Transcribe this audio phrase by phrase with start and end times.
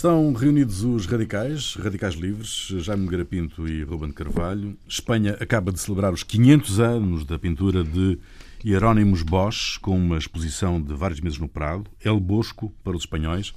[0.00, 4.74] Estão reunidos os radicais, radicais livres, Jaime Garapinto e Ruben Carvalho.
[4.88, 8.18] Espanha acaba de celebrar os 500 anos da pintura de
[8.64, 11.84] Hieronymus Bosch, com uma exposição de vários meses no Prado.
[12.02, 13.52] El Bosco, para os espanhóis.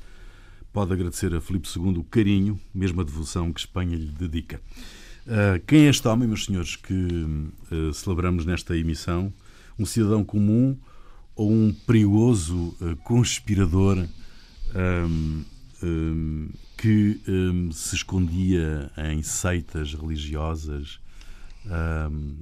[0.74, 4.60] Pode agradecer a Filipe II o carinho, mesmo a devoção que Espanha lhe dedica.
[5.26, 6.94] Uh, quem é este homem, meus senhores, que
[7.72, 9.32] uh, celebramos nesta emissão?
[9.80, 10.78] Um cidadão comum
[11.38, 14.06] ou um perigoso uh, conspirador
[15.84, 21.00] um, que um, se escondia em seitas religiosas,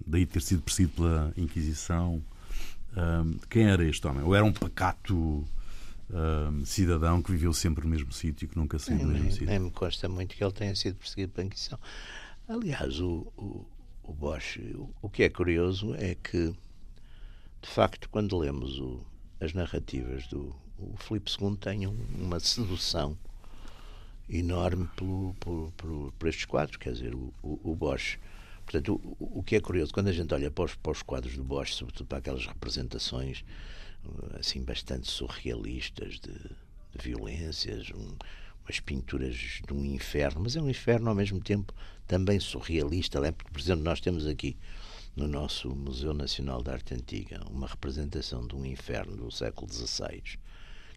[0.05, 2.23] daí ter sido perseguido pela Inquisição.
[3.49, 4.23] quem era este homem?
[4.23, 5.45] Ou era um pacato
[6.65, 9.47] cidadão que viveu sempre no mesmo sítio, que nunca saiu do mesmo nem, sítio?
[9.47, 11.79] Nem me consta muito que ele tenha sido perseguido pela Inquisição.
[12.47, 13.65] Aliás, o, o,
[14.03, 16.53] o Bosch, o, o que é curioso é que,
[17.61, 19.05] de facto, quando lemos o,
[19.39, 23.17] as narrativas do o Filipe II, tem um, uma sedução
[24.31, 25.71] enorme pelo, por,
[26.17, 28.17] por, estes quadros, quer dizer, o, o, o Bosch.
[28.63, 31.35] Portanto, o, o, que é curioso, quando a gente olha para os, para os quadros
[31.35, 33.43] do Bosch, sobretudo para aquelas representações
[34.39, 38.15] assim bastante surrealistas de, de violências, um,
[38.63, 41.73] umas pinturas de um inferno, mas é um inferno ao mesmo tempo
[42.07, 43.31] também surrealista, né?
[43.31, 44.57] porque, por exemplo, nós temos aqui
[45.15, 50.39] no nosso Museu Nacional de Arte Antiga uma representação de um inferno do século XVI,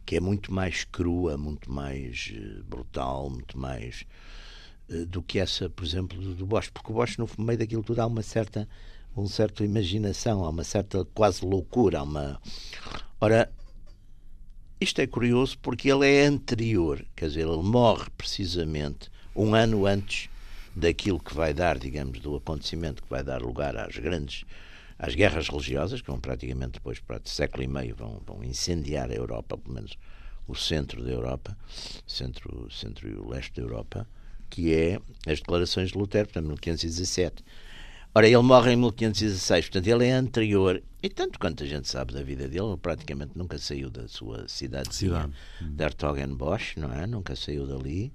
[0.05, 4.05] que é muito mais crua, muito mais eh, brutal, muito mais
[4.89, 8.01] uh, do que essa, por exemplo, do, Bosch, porque o Bosch no meio daquilo tudo
[8.01, 8.69] há uma certa
[9.17, 12.41] uma certa imaginação, há uma certa quase loucura, há uma
[13.21, 13.51] ora
[14.81, 20.29] isto é curioso porque ele é anterior, quer dizer, ele morre precisamente um ano antes
[20.75, 24.45] daquilo que vai dar, digamos, do acontecimento que vai dar lugar às grandes
[24.99, 29.15] às guerras religiosas, que vão praticamente depois, para século e meio, vão, vão incendiar a
[29.15, 29.99] Europa, pelo menos
[30.47, 31.57] o centro da Europa,
[32.07, 34.07] centro, centro e o leste da Europa,
[34.51, 37.45] que é as declarações de Lutero, portanto, 1517.
[38.15, 42.15] Ora, ele morre em 1516, portanto, ele é anterior, e tanto quanto a gente sabe
[42.15, 45.33] da vida dele, ele praticamente nunca saiu da sua cidade, cidade.
[45.61, 47.07] de Hertogenbosch, não é?
[47.07, 48.13] Nunca saiu dali.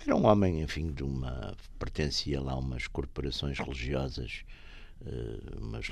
[0.00, 1.56] Era um homem, enfim, de uma.
[1.78, 4.42] pertencia lá a umas corporações religiosas,
[5.60, 5.88] umas,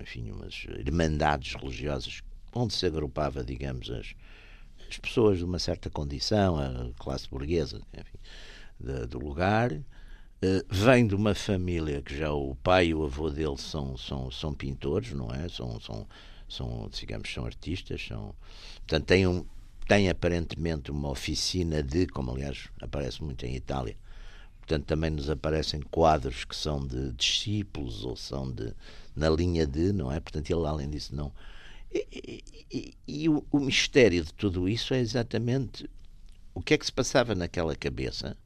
[0.00, 2.22] enfim, umas irmandades religiosas,
[2.52, 4.14] onde se agrupava, digamos, as,
[4.88, 9.72] as pessoas de uma certa condição, a classe burguesa, enfim, do lugar.
[9.72, 14.30] Uh, vem de uma família que já o pai e o avô dele são, são,
[14.30, 15.46] são pintores, não é?
[15.50, 16.06] São, são,
[16.48, 18.34] são, digamos, são artistas, são,
[18.78, 19.44] portanto, tem, um,
[19.86, 23.98] tem aparentemente uma oficina de, como aliás aparece muito em Itália,
[24.70, 28.72] portanto, também nos aparecem quadros que são de discípulos ou são de,
[29.16, 30.20] na linha de, não é?
[30.20, 31.32] Portanto, ele, além disso, não.
[31.92, 35.90] E, e, e, o, o mistério de tudo isso é exatamente
[36.54, 38.36] o que é que se passava naquela cabeça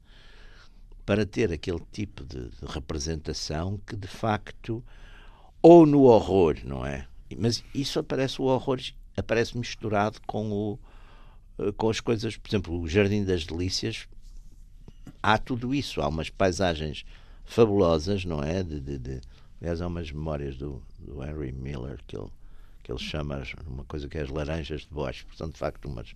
[1.05, 4.83] para ter aquele tipo de, de, representação que de facto
[5.61, 7.07] ou no horror, não é?
[7.37, 8.79] Mas isso aparece o horror
[9.15, 10.79] aparece misturado com o
[11.59, 14.07] eh, com as coisas, por exemplo, o Jardim das Delícias
[15.21, 17.05] há tudo isso, há umas paisagens
[17.45, 18.63] fabulosas, não é?
[18.63, 19.21] De, de, de
[19.61, 22.29] aliás, há umas memórias do, do Henry Miller que ele,
[22.83, 26.13] que ele chama uma coisa que é as laranjas de Bosch, portanto, de facto, umas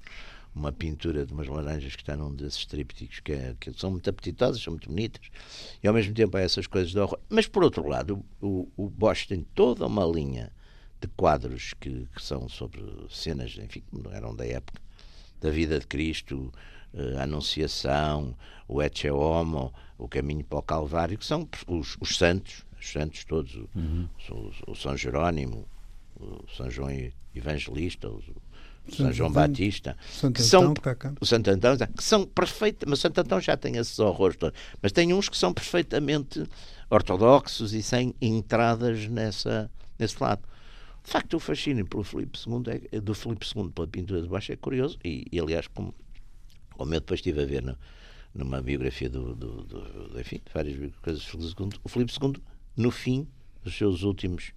[0.55, 4.09] uma pintura de umas laranjas que está num desses trípticos que, é, que, são muito
[4.09, 5.27] apetitosas, são muito bonitas,
[5.81, 7.19] e ao mesmo tempo há essas coisas de horror.
[7.29, 10.51] Mas por outro lado, o, o Bosch tem toda uma linha
[10.99, 14.81] de quadros que, que são sobre cenas, enfim, que eram da época,
[15.39, 16.51] da vida de Cristo,
[17.17, 18.35] a Anunciação,
[18.67, 23.23] o Ecce Homo, o Caminho para o Calvário, que são os, os santos, os santos
[23.25, 24.07] todos, uhum.
[24.31, 25.67] o, o, São Jerónimo,
[26.19, 26.89] o São João
[27.35, 28.21] Evangelista, o,
[28.91, 33.01] são João Batista, Santo que são Antão, o Santo Antão, que são perfeitos, mas o
[33.01, 36.43] Santo Antão já tem esses horrores todos, mas tem uns que são perfeitamente
[36.89, 40.41] ortodoxos e sem entradas nessa nesse lado.
[41.03, 44.51] De facto, o fascínio pelo Filipe II é, do Filipe II pela pintura de baixo
[44.51, 45.93] é curioso e, e aliás, como,
[46.79, 47.77] como eu depois estive a ver no,
[48.33, 52.33] numa biografia do, do, do, enfim, de várias coisas do Filipe II, o Filipe II,
[52.77, 53.27] no fim
[53.61, 54.53] dos seus últimos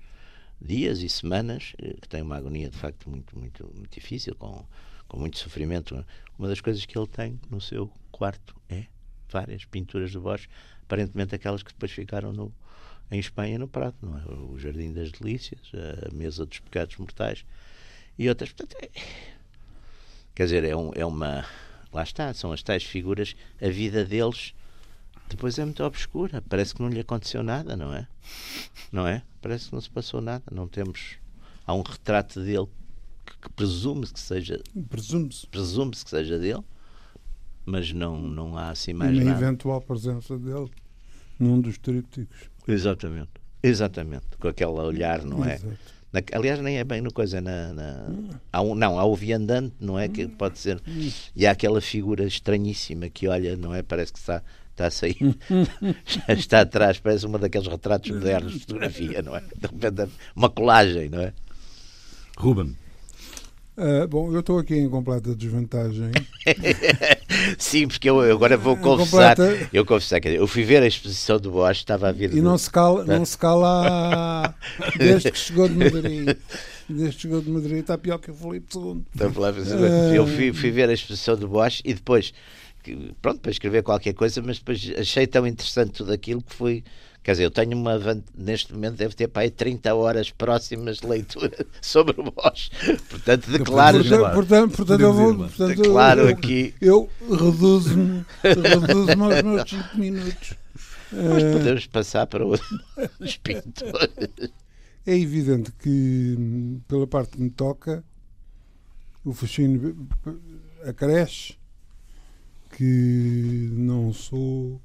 [0.61, 4.65] dias e semanas, eh, que tem uma agonia de facto muito, muito, muito difícil, com,
[5.09, 6.07] com muito sofrimento.
[6.39, 8.85] Uma das coisas que ele tem no seu quarto é
[9.29, 10.49] várias pinturas do Bosch,
[10.85, 12.55] aparentemente aquelas que depois ficaram no,
[13.11, 14.23] em Espanha no Prado, não é?
[14.53, 15.73] O Jardim das Delícias,
[16.09, 17.45] a Mesa dos Pecados Mortais
[18.17, 18.53] e outras.
[18.53, 18.91] Portanto, é,
[20.37, 21.45] quer dizer, é, um, é uma.
[21.93, 24.55] Lá está, são as tais figuras, a vida deles
[25.29, 26.43] depois é muito obscura.
[26.49, 28.07] Parece que não lhe aconteceu nada, não é?
[28.91, 29.23] Não é?
[29.41, 30.45] Parece que não se passou nada.
[30.51, 31.17] Não temos.
[31.67, 32.67] Há um retrato dele
[33.25, 34.61] que, que presume-se que seja.
[34.91, 35.47] Presume-se.
[35.47, 36.63] Presume-se que seja dele.
[37.65, 39.45] mas não, não há assim mais e na nada.
[39.45, 40.71] eventual presença dele
[41.39, 42.51] num dos trípticos.
[42.67, 43.31] Exatamente,
[43.63, 45.55] exatamente, com aquele olhar, não é?
[45.55, 46.02] Exato.
[46.13, 48.07] Na- aliás, nem é bem no coisa, na, na-
[48.53, 50.09] há um, não, há o viandante, não é?
[50.09, 50.81] Que pode ser,
[51.35, 53.83] e há aquela figura estranhíssima que olha, não é?
[53.83, 54.43] Parece que está,
[54.73, 55.17] está a sair,
[56.27, 59.41] já está atrás, parece uma daqueles retratos modernos de fotografia, não é?
[59.41, 61.33] De repente, uma colagem, não é?
[62.37, 62.77] Ruben,
[63.77, 66.11] Ah, bom, eu estou aqui em completa desvantagem.
[67.59, 70.87] Sim, porque eu, eu agora vou confessar, completa- eu confessar, dizer, eu fui ver a
[70.87, 74.55] exposição do Bosch, estava a vir E de- não se cala, não se cala
[74.97, 76.37] desde que chegou de Madrid.
[76.89, 79.03] Desde que chegou de Madrid está pior que o Filipe II.
[80.13, 82.33] Eu fui, fui ver a exposição do Bosch e depois,
[83.21, 86.85] pronto, para escrever qualquer coisa, mas depois achei tão interessante tudo aquilo que fui.
[87.23, 87.99] Quer dizer, eu tenho uma.
[88.37, 92.69] Neste momento deve ter para aí 30 horas próximas de leitura sobre o Bosch.
[93.09, 95.35] Portanto, declaro, Portanto, portanto, portanto, eu vou.
[95.37, 96.75] Portanto, declaro eu, aqui.
[96.81, 100.55] eu reduzo-me reduzo aos meus 5 minutos.
[101.13, 102.45] Mas Ah, podemos passar para
[103.21, 104.51] os pintores.
[105.07, 108.03] É evidente que, pela parte que me toca,
[109.25, 109.97] o fascínio
[110.87, 111.55] acresce,
[112.77, 114.81] que não sou,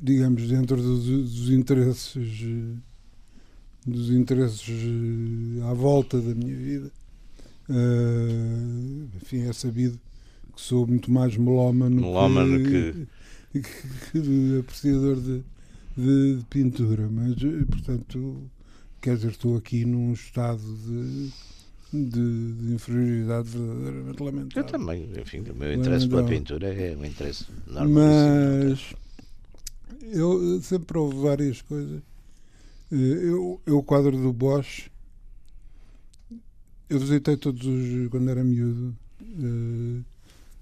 [0.00, 2.14] digamos, dentro dos, dos interesses
[3.86, 6.90] dos interesses eh, à volta da minha vida.
[7.70, 9.98] Eh, enfim, é sabido
[10.54, 13.06] que sou muito mais melómano, Melómano que,
[13.52, 13.60] que,
[14.12, 15.42] que apreciador de,
[15.96, 18.50] de, de pintura, mas eh, portanto,
[19.00, 21.30] quer dizer, estou aqui num estado de,
[21.92, 24.64] de, de inferioridade verdadeiramente Eu lamentável.
[24.64, 28.36] também, enfim, o meu interesse pela pintura é um interesse normalíssimo.
[28.40, 29.07] Mas
[30.02, 32.00] eu eh, sempre houve várias coisas.
[32.92, 34.88] Eh, Eu, eu o quadro do Bosch,
[36.88, 38.96] eu visitei todos os quando era miúdo.
[39.22, 40.00] Eh,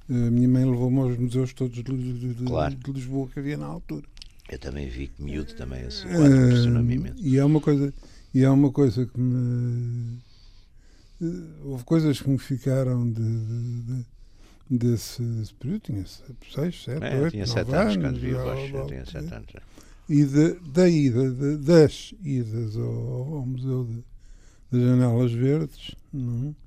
[0.08, 1.82] A minha mãe levou-me aos museus todos de,
[2.34, 2.74] de- Claro.
[2.76, 4.06] de Lisboa que havia na altura.
[4.48, 7.18] Eu também vi que miúdo também esse quadro impressionou-me imenso.
[7.20, 7.92] E é uma coisa,
[8.32, 10.18] e é uma coisa que me
[11.64, 14.04] houve coisas que me ficaram de- de-
[14.70, 18.34] desse, desse período, tinha 6, 7, É, eu 8, tinha 9 7 anos quando vi
[18.34, 18.38] o
[18.86, 19.04] tinha blá.
[19.06, 19.46] 7 anos.
[19.52, 19.62] já.
[20.08, 24.04] E de, da ida, de- das idas ao, ao Museu de,
[24.70, 26.66] das Janelas Verdes, não é?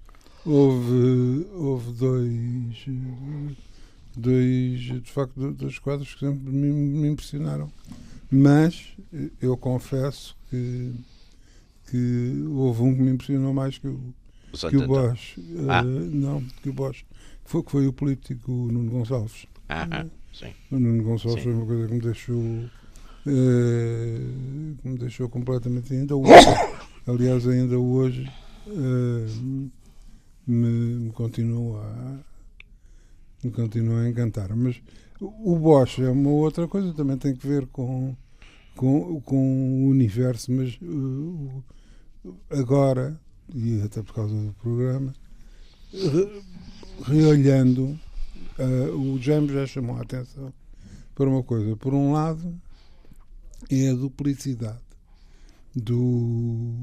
[0.49, 2.85] houve, houve dois,
[4.15, 7.71] dois, de facto, do- dois quadros que sempre me, me impressionaram.
[8.31, 10.93] Mas eh, eu confesso que,
[11.89, 13.99] que houve um que me impressionou mais que o,
[14.53, 14.87] O que o.
[14.87, 15.37] Bosch.
[15.67, 15.83] Ah.
[15.83, 17.03] Não, que o Bosch.
[17.45, 19.45] Foi, que foi o político Nuno Gonçalves.
[19.67, 20.51] Ah, ah, sim.
[20.71, 21.49] O Nuno Gonçalves Sim.
[21.49, 22.41] foi uma coisa que me deixou
[23.27, 24.19] eh,
[24.81, 26.47] que me deixou completamente ainda hoje,
[27.07, 28.31] aliás ainda hoje
[30.47, 32.17] me, me continua a
[33.43, 34.81] me continua a encantar mas
[35.19, 38.15] o Bosch é uma outra coisa também tem que ver com
[38.75, 41.63] com, com o universo mas o-
[42.49, 43.19] agora
[43.53, 45.13] e até por causa do programa
[45.93, 46.41] re-
[47.05, 47.97] reolhando
[48.57, 50.53] eh, o James já chamou a atenção
[51.15, 51.75] para uma coisa.
[51.75, 52.53] Por um lado,
[53.69, 54.79] é a duplicidade
[55.75, 56.73] do,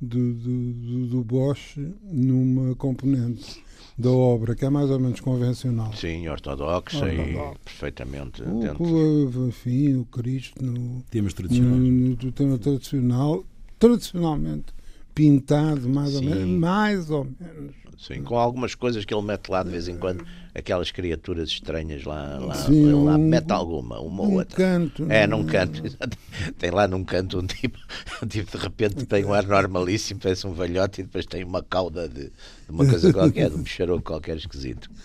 [0.00, 3.62] do, do, do, do Bosch numa componente
[3.96, 5.92] da obra que é mais ou menos convencional.
[5.94, 7.58] Sim, ortodoxa e Ortodoxa.
[7.64, 8.82] perfeitamente O, dentro.
[8.84, 13.44] o, enfim, o Cristo no, temas no, no, do tema tradicional,
[13.78, 14.66] tradicionalmente
[15.14, 16.30] pintado, mais ou Sim.
[16.30, 17.74] menos, mais ou menos.
[17.96, 22.04] Sim, com algumas coisas que ele mete lá de vez em quando, aquelas criaturas estranhas
[22.04, 24.56] lá, lá, Sim, lá um- mete alguma, uma ou outra.
[24.56, 25.06] canto.
[25.10, 25.80] É, num canto.
[26.58, 27.78] Tem lá num canto um tipo,
[28.22, 31.62] um tipo de repente tem um ar normalíssimo, parece um velhote e depois tem uma
[31.62, 32.32] cauda de, de
[32.70, 34.90] uma coisa qualquer, de um bicharoco qualquer esquisito.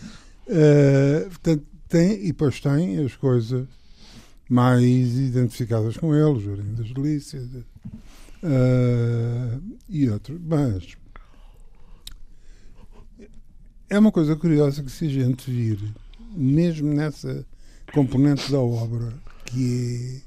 [0.51, 3.67] Eh, portanto, tem, e depois tem as coisas
[4.49, 7.43] mais identificadas com ele, o Jardim das Delícias
[8.43, 10.39] eh, e outros.
[10.41, 10.97] Mas
[13.89, 15.79] é uma coisa curiosa que se a gente vir,
[16.31, 17.45] mesmo nessa
[17.93, 19.13] componente da obra,
[19.45, 20.21] que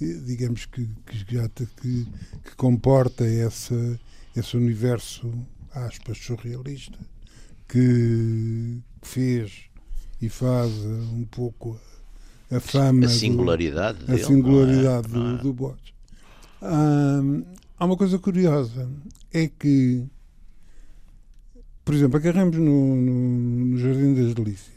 [0.00, 3.98] é, digamos que, que já que, que comporta essa,
[4.36, 5.32] esse universo,
[5.72, 6.98] aspas, surrealista,
[7.68, 9.64] que fez
[10.20, 10.72] e faz
[11.12, 11.78] um pouco
[12.50, 14.24] a, fama, A do- singularidade a dele.
[14.24, 15.10] singularidade é?
[15.10, 15.38] Do, é?
[15.38, 15.94] do Bosch.
[16.62, 17.44] Hum,
[17.78, 18.88] há uma coisa curiosa,
[19.32, 20.04] é que,
[21.84, 24.76] por exemplo, agarramos no, no, no Jardim das Delícias.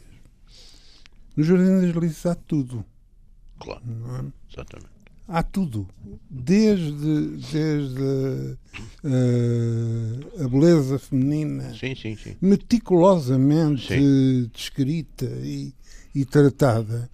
[1.36, 2.84] No Jardim das Delícias há tudo.
[3.58, 4.52] Claro, é?
[4.52, 4.92] exatamente.
[5.28, 5.88] há tudo.
[6.28, 8.56] Desde, desde
[9.04, 12.36] uh, a beleza feminina, sim, sim, sim.
[12.40, 15.72] meticulosamente descrita e,
[16.14, 17.08] e, tratada,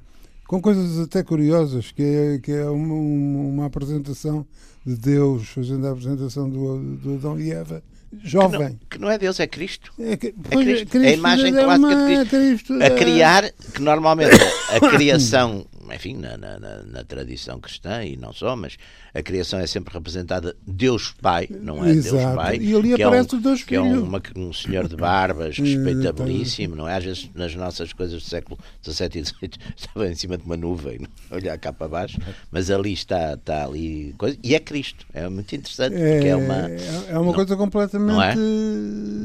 [0.49, 4.47] com coisas até curiosas, que é, que é uma, uma apresentação
[4.85, 7.83] de Deus, fazendo a apresentação do, do Adão e Eva,
[8.25, 8.59] jovem.
[8.59, 9.93] Que não, que não, é Deus, é Cristo.
[9.99, 10.87] É, que, é Cristo.
[10.87, 10.97] Cristo.
[10.97, 12.31] É a imagem é clássica uma, de Cristo.
[12.31, 12.83] Cristo.
[12.83, 14.37] A criar, que normalmente
[14.71, 18.77] a criação enfim, na, na, na, tradição cristã e não só, mas
[19.15, 22.17] a criação é sempre representada Deus Pai, não é Exato.
[22.17, 22.57] Deus Pai.
[22.59, 23.97] E ali que aparece é um, os dois que filhos.
[23.97, 26.97] é uma, um senhor de barbas respeitabilíssimo, não é?
[26.97, 30.57] Às vezes nas nossas coisas do século XVII e XVIII estava em cima de uma
[30.57, 31.37] nuvem, não?
[31.37, 32.19] olhar cá para baixo,
[32.51, 35.07] mas ali está, está ali coisa, e é Cristo.
[35.13, 36.69] É muito interessante, é, porque é uma.
[37.09, 38.15] É uma não, coisa completamente.
[38.15, 38.35] Não é?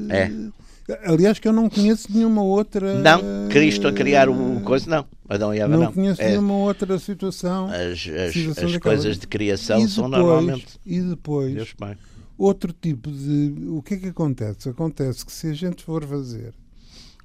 [0.10, 0.62] É.
[1.06, 3.00] Aliás, que eu não conheço nenhuma outra.
[3.00, 5.06] Não, Cristo a criar o coisa, não.
[5.30, 5.84] Adão e Eva não.
[5.84, 7.68] Não conheço é, nenhuma outra situação.
[7.68, 10.80] As, as, as coisas de criação depois, são normalmente.
[10.86, 11.98] E depois, Deus Pai.
[12.38, 13.54] outro tipo de.
[13.70, 14.68] O que é que acontece?
[14.68, 16.54] Acontece que se a gente for fazer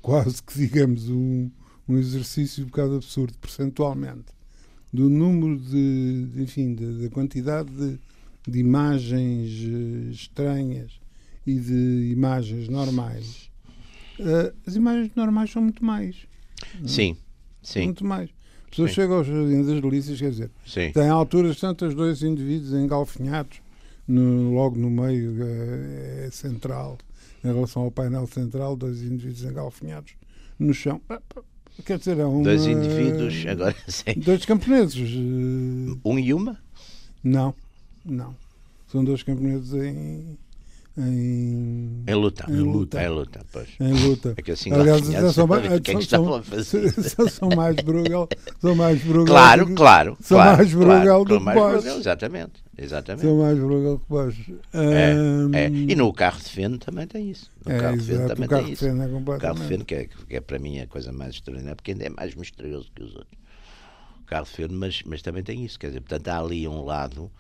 [0.01, 1.51] quase que, digamos, um,
[1.89, 4.27] um exercício um bocado absurdo, percentualmente,
[4.93, 6.29] do número de.
[6.37, 7.99] enfim, da quantidade de,
[8.47, 10.93] de imagens eh, estranhas
[11.49, 13.49] e de imagens normais
[14.19, 16.27] Uh, as imagens normais são muito mais.
[16.85, 17.17] Sim,
[17.63, 17.85] sim.
[17.85, 18.31] Muito mais.
[18.65, 18.95] As pessoas sim.
[18.97, 20.93] chegam aos Jardim das Delícias, quer dizer, sim.
[20.93, 23.61] têm alturas tantas dois indivíduos engalfinhados,
[24.07, 26.99] no, logo no meio é, é, central,
[27.45, 30.13] em relação ao painel central, dois indivíduos engalfinhados
[30.59, 31.01] no chão.
[31.09, 31.23] Ah,
[31.85, 34.15] quer dizer, é uma, Dois indivíduos, agora sim.
[34.17, 35.17] Dois camponeses.
[36.05, 36.59] Um e uma?
[37.23, 37.55] Não,
[38.05, 38.37] não.
[38.89, 40.37] São dois camponeses em
[40.99, 42.45] em, em luta.
[42.49, 43.03] Em luta.
[43.03, 43.69] Em luta, pois.
[43.79, 44.35] Em luta.
[44.37, 45.49] É que assim, Aliás, são, são,
[45.81, 46.43] que são,
[47.03, 48.29] são, são, mais Bruegel,
[48.61, 49.27] são mais Bruegel.
[49.27, 50.17] Claro, que, claro.
[50.21, 51.71] São claro, mais Bruegel claro, do que mais Bosch.
[51.71, 53.23] Bruegel, exatamente, exatamente.
[53.23, 54.55] São mais Bruegel que Bosch.
[54.73, 55.69] É, um, é.
[55.69, 57.49] E no carro de feno também tem isso.
[57.65, 58.85] No é, carro de feno também o carro tem de isso.
[58.85, 61.37] feno é O carro de feno, que é, que é para mim a coisa mais
[61.37, 63.39] extraordinária, porque ainda é mais misterioso que os outros.
[64.21, 65.79] O carro de feno, mas, mas também tem isso.
[65.79, 67.31] Quer dizer, portanto, há ali um lado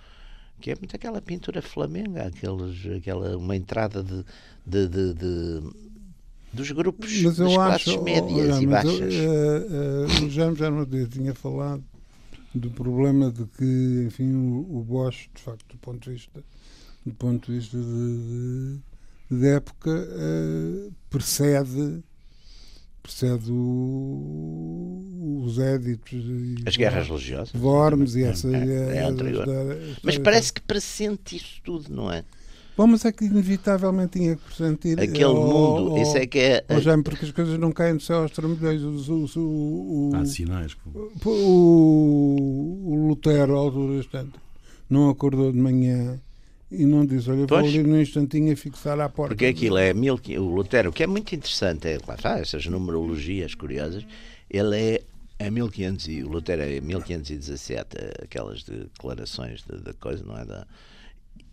[0.60, 4.24] que é muito aquela pintura flamenga, aqueles, aquela, uma entrada de,
[4.66, 5.88] de, de, de
[6.52, 9.14] dos grupos Mas eu das acho, classes médias olha, e baixas.
[9.14, 11.84] Eu, uh, uh, já no dia tinha falado
[12.54, 16.42] do problema de que, enfim, o, o Bosch, de facto, do ponto de vista,
[17.04, 18.78] do ponto de, vista de,
[19.30, 22.02] de, de época, uh, precede
[23.08, 26.22] precede o, os éditos
[26.66, 29.46] as guerras religiosas Worms e essa é, é anterior.
[30.02, 32.22] mas parece que pressente isso tudo não é
[32.76, 36.64] Bom, mas é que inevitavelmente tinha que pressentir aquele mundo, ou, isso é que é.
[36.68, 38.80] Ou já, porque as coisas não caem do céu aos trambolhões.
[38.82, 40.76] O, o, o, Há sinais.
[41.24, 42.36] O,
[42.86, 44.00] o Lutero, à altura
[44.88, 46.20] não acordou de manhã
[46.70, 47.66] e não disse: Olha, vou Pois.
[47.66, 49.34] ali num instantinho a fixar à porta.
[49.34, 52.66] Porque aquilo é mil, o Lutero, o que é muito interessante, é, lá está, essas
[52.66, 54.06] numerologias curiosas,
[54.50, 55.02] ele é
[55.40, 60.66] é 1500 e o Lutero é 1517, aquelas declarações da de, coisa, não é da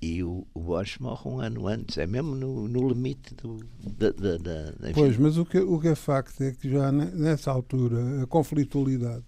[0.02, 3.60] e o, o Bosch morre um ano antes, é mesmo no, no limite do,
[3.98, 4.94] da, da, da.
[4.94, 8.28] Pois, mas o que, o que é facto é que já ne- nessa altura a
[8.28, 9.24] conflitualidade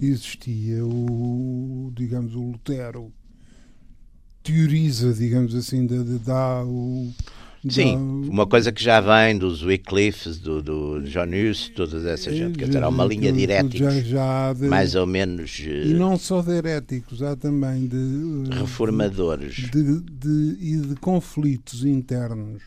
[0.00, 0.84] existia.
[0.84, 3.12] O, digamos, o Lutero
[4.52, 7.12] teoriza, digamos assim, dá, dá o.
[7.68, 12.32] Sim, dá- uma coisa que já vem dos Wycliffes, do, do John Hughes, toda essa
[12.34, 15.58] gente, quer dizer, há uma linha de tudo já, heréticos, já de- mais ou menos
[15.58, 18.48] E eh, não só de heréticos, há também de.
[18.54, 19.54] reformadores.
[19.70, 22.62] de, de- e de conflitos internos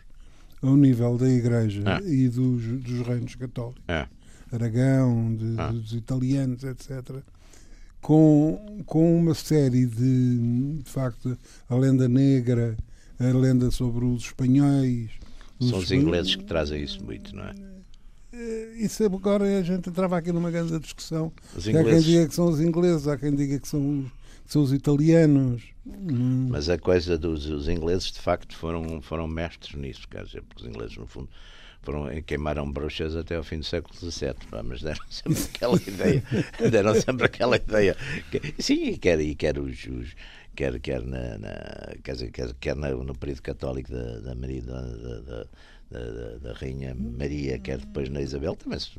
[0.62, 2.02] ao nível da Igreja Ah.
[2.06, 4.06] e dos, dos reinos católicos, É.
[4.52, 5.72] Aragão, de- Ah.
[5.72, 7.16] dos italianos, etc.,
[8.01, 11.38] com, com uma série de, de facto,
[11.70, 12.75] a lenda negra,
[13.20, 15.10] a lenda sobre os espanhóis.
[15.60, 17.53] São os ingleses que trazem isso muito, não é?
[18.34, 21.31] Eh, Isso agora a gente entrava aqui numa grande discussão.
[21.55, 24.12] Os Há quem diga que são os ingleses, há quem diga que são os,
[24.46, 25.63] que são os italianos.
[25.86, 26.48] Hum.
[26.50, 30.63] Mas a coisa dos os ingleses, de facto, foram, foram mestres nisso, quer dizer, porque
[30.63, 31.29] os ingleses, no fundo,
[31.82, 36.24] foram, queimaram bruxas até ao fim do século XVII, mas deram sempre aquela ideia,
[36.72, 37.96] deram sempre aquela ideia.
[38.60, 39.86] Sim, e quer, e quer os.
[39.86, 40.16] os
[40.54, 45.46] Quer, quer, na, na- quer, quer, quer no período católico da, da, Maria, da, da,
[45.90, 48.92] da, da- Rainha Maria, quer depois na Isabel, também se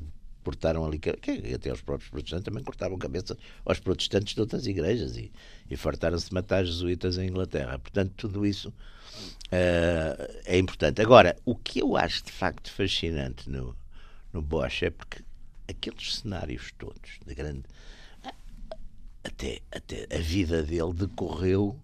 [0.43, 3.37] cortaram ali, que, que até os próprios protestantes também cortavam cabeça
[3.67, 5.31] aos protestantes de outras igrejas e,
[5.71, 7.79] e fartaram-se de matar jesuítas em Inglaterra.
[7.79, 8.73] Portanto, tudo isso
[9.51, 11.01] eh, é importante.
[11.03, 13.77] Agora, o que eu acho de facto fascinante no,
[14.33, 15.23] no Bosch é porque
[15.69, 17.65] aqueles cenários todos de grande.
[19.25, 21.79] até, até a vida dele decorreu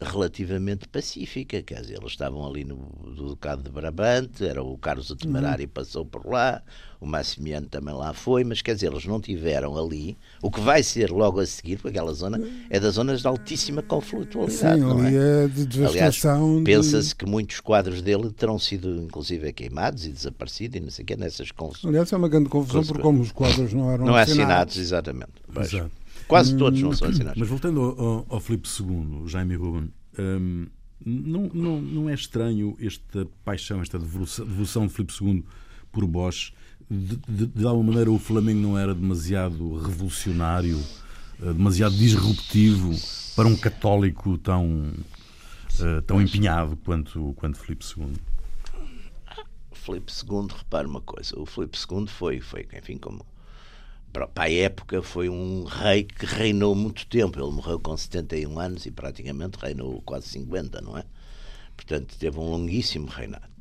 [0.00, 5.10] relativamente pacífica, quer dizer, eles estavam ali no do Ducado de Brabante, era o Carlos
[5.10, 5.70] o Temerário uhum.
[5.72, 6.62] passou por lá,
[7.00, 10.82] o Massimiano também lá foi, mas quer dizer, eles não tiveram ali o que vai
[10.82, 14.80] ser logo a seguir, porque aquela zona é das zonas de altíssima conflitualidade.
[14.80, 15.44] Sim, ali é?
[15.44, 16.58] é de devastação.
[16.58, 16.64] de...
[16.64, 21.06] pensa-se que muitos quadros dele terão sido inclusive queimados e desaparecidos e não sei o
[21.06, 21.86] que nessas confusões.
[21.86, 24.40] Aliás, é uma grande confusão porque como os quadros não eram não assinados.
[24.40, 25.32] assinados exatamente.
[25.56, 26.03] Exato.
[26.26, 27.38] Quase todos não são assinados.
[27.38, 30.66] Mas voltando ao, ao Filipe II, Jaime Ruben, hum,
[31.04, 35.44] não, não, não é estranho esta paixão, esta devoção de Filipe II
[35.92, 36.52] por Bosch?
[36.90, 40.78] De, de, de alguma maneira o Flamengo não era demasiado revolucionário,
[41.42, 42.94] eh, demasiado disruptivo
[43.34, 44.92] para um católico tão,
[45.80, 48.12] uh, tão empenhado quanto, quanto Filipe II?
[49.72, 53.24] Filipe II, repare uma coisa, o Filipe II foi, foi enfim, como
[54.14, 57.36] para a época foi um rei que reinou muito tempo.
[57.40, 61.04] Ele morreu com 71 anos e praticamente reinou quase 50, não é?
[61.76, 63.52] Portanto, teve um longuíssimo reinado.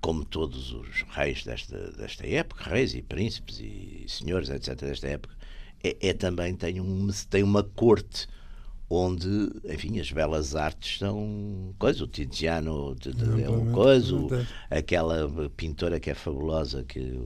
[0.00, 5.34] Como todos os reis desta, desta época, reis e príncipes e senhores, etc., desta época,
[5.82, 8.28] é, é também tem, um, tem uma corte
[8.90, 12.96] onde, enfim, as belas artes são coisa, o Tiziano
[13.42, 14.16] é uma coisa,
[14.70, 17.20] aquela pintora que é fabulosa, que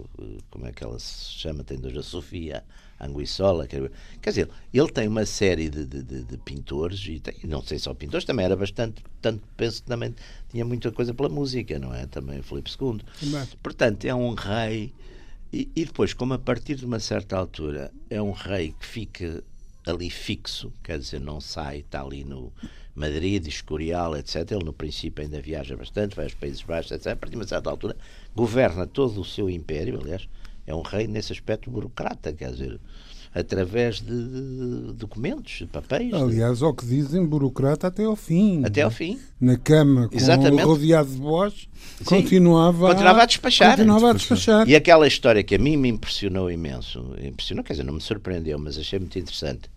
[0.51, 2.65] como é que ela se chama, tem dois, a Sofia
[3.01, 3.91] Anguissola, quer
[4.25, 7.95] dizer, ele tem uma série de, de, de, de pintores, e tem, não sei só
[7.95, 10.15] pintores, também era bastante, tanto penso que também
[10.51, 12.07] tinha muita coisa pela música, não é?
[12.07, 13.01] Também o Filipe II.
[13.63, 14.93] Portanto, é um rei,
[15.53, 19.45] e, e depois, como a partir de uma certa altura é um rei que fica
[19.87, 22.53] ali fixo, quer dizer, não sai, está ali no
[22.95, 24.53] Madrid, Escorial, etc.
[24.53, 27.09] Ele, no princípio, ainda viaja bastante, vai aos Países Baixos, etc.
[27.09, 27.97] A partir de uma certa altura,
[28.35, 30.29] governa todo o seu império, aliás,
[30.67, 32.81] é um rei nesse aspecto burocrata, quer dizer,
[33.35, 36.13] através de documentos, de papéis.
[36.13, 36.65] Aliás, de...
[36.65, 38.63] ao que dizem, burocrata até ao fim.
[38.65, 39.19] Até ao fim.
[39.41, 40.65] Na cama, com Exatamente.
[40.65, 41.69] rodeado de voz,
[42.05, 43.71] continuava, continuava a despachar.
[43.77, 44.69] Continuava a despachar.
[44.69, 48.59] E aquela história que a mim me impressionou imenso, impressionou, quer dizer, não me surpreendeu,
[48.59, 49.71] mas achei muito interessante,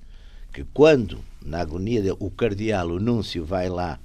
[0.53, 3.99] que quando, na agonia, o cardeal, o núncio, vai lá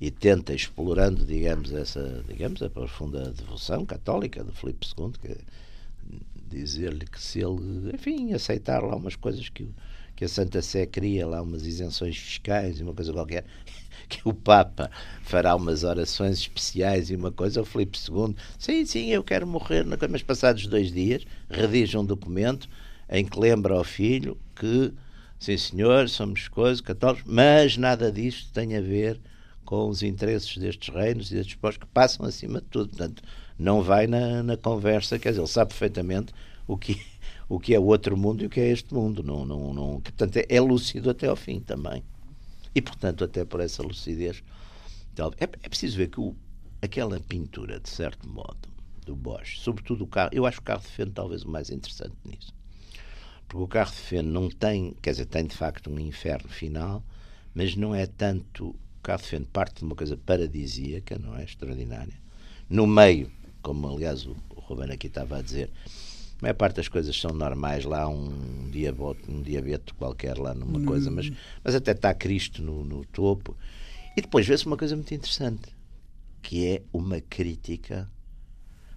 [0.00, 5.36] e tenta, explorando, digamos, essa, digamos, a profunda devoção católica de Filipe II, que
[6.50, 9.68] dizer-lhe que se ele, enfim, aceitar lá umas coisas que,
[10.16, 13.44] que a Santa Sé cria, lá umas isenções fiscais e uma coisa qualquer,
[14.08, 14.90] que o Papa
[15.22, 19.84] fará umas orações especiais e uma coisa, o Filipe II, sim, sim, eu quero morrer,
[20.08, 22.68] mas passados dois dias, redige um documento
[23.08, 24.92] em que lembra ao filho que
[25.38, 29.18] Sim, senhor, somos coisas católicos, mas nada disto tem a ver
[29.64, 32.90] com os interesses destes reinos e destes povos que passam acima de tudo.
[32.90, 33.22] Portanto,
[33.60, 36.32] não vai na, na conversa, quer dizer, ele sabe perfeitamente
[36.66, 37.00] o que,
[37.48, 39.22] o que é o outro mundo e o que é este mundo.
[39.22, 42.02] Não, não, não, portanto, é, é lúcido até ao fim também.
[42.74, 44.42] E, portanto, até por essa lucidez.
[45.38, 46.34] É, é preciso ver que o,
[46.80, 48.68] aquela pintura, de certo modo,
[49.04, 52.14] do Bosch, sobretudo o carro, eu acho o carro de feno talvez o mais interessante
[52.24, 52.54] nisso
[53.50, 57.02] porque o carro de feno não tem, quer dizer, tem de facto um inferno final,
[57.52, 58.68] mas não é tanto.
[58.68, 61.42] O carro de feno parte de uma coisa paradisíaca, não é?
[61.42, 62.14] Extraordinária.
[62.68, 63.28] No meio,
[63.62, 65.70] como aliás o, o Ruben aqui estava a dizer,
[66.38, 70.78] a maior parte das coisas são normais, lá um diabote, um diabeto qualquer lá numa
[70.78, 70.86] hum.
[70.86, 71.30] coisa, mas,
[71.62, 73.56] mas até está Cristo no, no topo.
[74.16, 75.74] E depois vê-se uma coisa muito interessante,
[76.42, 78.10] que é uma crítica,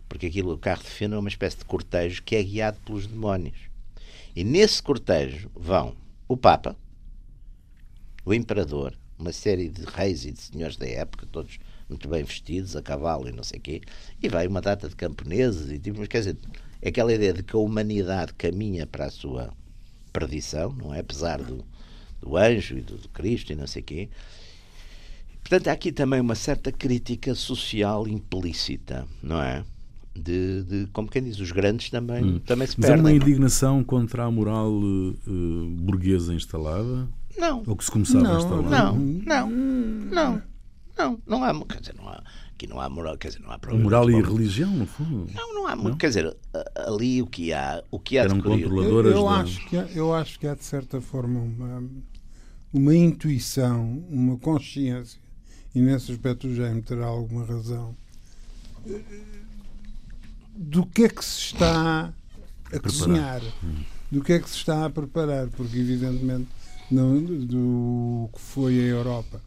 [0.08, 3.08] porque aquilo, o carro de feno é uma espécie de cortejo que é guiado pelos
[3.08, 3.58] demónios.
[4.36, 5.96] E nesse cortejo vão
[6.28, 6.78] o Papa,
[8.26, 11.60] o Imperador, uma série de reis e de senhores da época, todos
[11.94, 13.82] muito bem vestidos, a cavalo e não sei o quê,
[14.22, 16.38] e vai uma data de camponeses e tipo, mas quer dizer,
[16.82, 19.54] é aquela ideia de que a humanidade caminha para a sua
[20.12, 21.00] perdição, não é?
[21.00, 21.66] Apesar do,
[22.22, 24.10] do anjo e do, do Cristo e não sei o quê.
[25.42, 29.64] Portanto, há aqui também uma certa crítica social implícita, não é?
[30.16, 32.40] de, de, como quem diz, os grandes também, hum.
[32.40, 33.04] também se Mas perdem.
[33.04, 37.08] Mas é uma indignação contra a moral uh, burguesa instalada?
[37.38, 37.64] Não.
[37.66, 38.70] Ou que se começava não, a instalar?
[38.70, 40.42] Não, não, não,
[40.98, 43.58] não, não há, quer dizer, não há, aqui não há moral, quer dizer, não há
[43.58, 43.84] problema.
[43.84, 45.32] Moral e religião, no fundo?
[45.34, 45.98] Não, não há, não?
[45.98, 46.36] quer dizer,
[46.76, 49.86] ali o que há, o que há Eram de controladoras eu, eu acho que há,
[49.94, 51.84] eu acho que há de certa forma uma
[52.74, 55.22] uma intuição, uma consciência,
[55.76, 57.96] e nesse aspecto o Jaime terá alguma razão
[60.56, 62.12] do que é que se está
[62.72, 63.42] a cozinhar,
[64.12, 66.48] do que é que se está a preparar, porque evidentemente
[66.90, 69.40] não, do que foi a Europa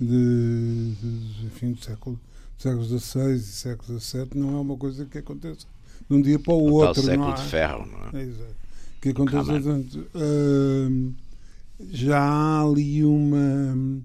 [0.00, 2.20] de, de, enfim, do século,
[2.56, 5.66] séculos XVI e século XVII não é uma coisa que aconteça
[6.08, 7.02] de um dia para o, o outro.
[7.02, 8.22] século não de ferro, não é?
[8.22, 8.56] é exato.
[9.00, 11.14] Que acontece uh,
[11.90, 14.02] já há ali uma.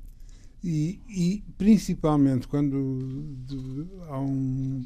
[0.63, 4.85] E, e principalmente quando de, há um,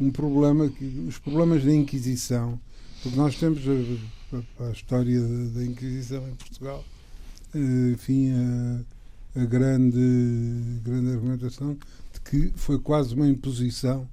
[0.00, 2.60] um problema, que, os problemas da Inquisição,
[3.02, 6.84] porque nós temos a, a, a história da, da, Inquisição em Portugal,
[7.54, 8.80] uh, enfim, a,
[9.40, 11.76] a grande, grande argumentação
[12.12, 14.08] de que foi quase uma imposição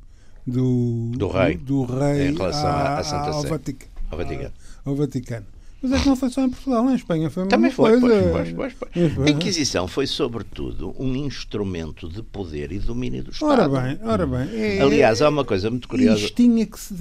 [0.46, 3.44] do, do rei, do, do rei em relação à, à Santa ao.
[3.44, 4.54] Vaticano, ao Vaticano.
[4.86, 5.46] Ao Vaticano.
[5.82, 8.30] Mas é que não foi só em Portugal, em Espanha foi a Também foi, coisa.
[8.32, 9.28] pois, pois, pois, pois.
[9.28, 13.52] A Inquisição foi, sobretudo, um instrumento de poder e domínio do Estado.
[13.52, 14.50] Ora bem, ora bem.
[14.60, 16.20] É, Aliás, há uma coisa muito curiosa.
[16.20, 16.96] Isto tinha que se,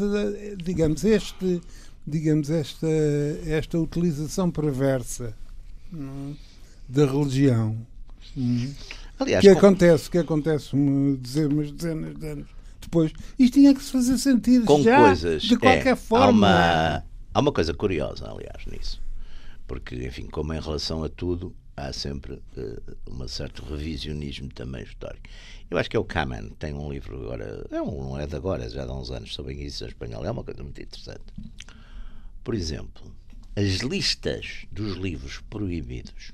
[0.62, 1.62] digamos, este,
[2.06, 2.86] digamos, esta,
[3.46, 5.34] esta utilização perversa
[5.90, 6.36] não,
[6.86, 7.78] da religião.
[8.36, 8.72] Hum,
[9.18, 12.48] Aliás, que com- acontece, que acontece uma, dizer, umas dezenas de anos
[12.80, 13.12] depois.
[13.38, 15.42] Isto tinha que se fazer sentir com já, coisas.
[15.42, 16.26] de qualquer é, forma.
[16.26, 19.02] Há uma, há uma coisa curiosa, aliás, nisso.
[19.66, 25.26] Porque, enfim, como em relação a tudo, há sempre eh, um certo revisionismo também histórico.
[25.70, 28.36] Eu acho que é o Kamen, tem um livro agora, é um, não é de
[28.36, 30.26] agora, já de há uns anos, sobre a Inquisição Espanhola.
[30.26, 31.22] É uma coisa muito interessante.
[32.44, 33.02] Por exemplo,
[33.56, 36.32] as listas dos livros proibidos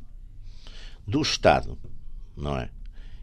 [1.10, 1.76] do Estado,
[2.36, 2.70] não é?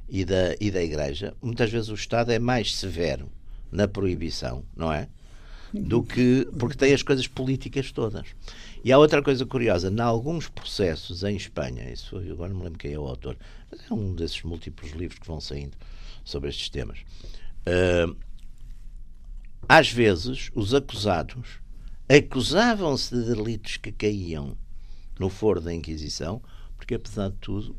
[0.10, 3.32] E da, e da Igreja, muitas vezes o Estado é mais severo
[3.72, 5.08] na proibição, não é?
[5.74, 6.48] Do que.
[6.58, 8.28] porque tem as coisas políticas todas.
[8.84, 12.64] E há outra coisa curiosa, em alguns processos em Espanha, isso foi, agora não me
[12.66, 13.38] lembro quem é o autor,
[13.70, 15.76] mas é um desses múltiplos livros que vão saindo
[16.24, 17.00] sobre estes temas.
[17.66, 18.16] Ah,
[19.68, 21.60] às vezes, os acusados
[22.08, 24.58] acusavam-se de delitos que caíam
[25.20, 26.42] no foro da Inquisição,
[26.88, 27.76] porque, apesar de tudo,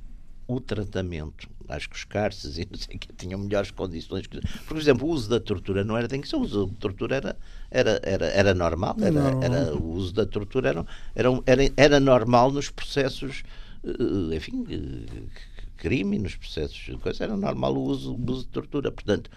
[0.47, 4.27] o tratamento, acho que os cárceres e não sei o que tinham melhores condições.
[4.27, 7.17] que- Por exemplo, o uso da tortura não era da Inquisição, o uso da tortura
[7.17, 7.39] era,
[7.71, 12.53] era, era, era normal, era, era- o uso da tortura era, era, era, era normal
[12.53, 13.43] nos processos,
[13.83, 15.23] eh, enfim, eh,
[15.79, 18.93] crime, nos processos de coisa, era normal o uso, o uso de tortura.
[18.93, 19.31] Portanto,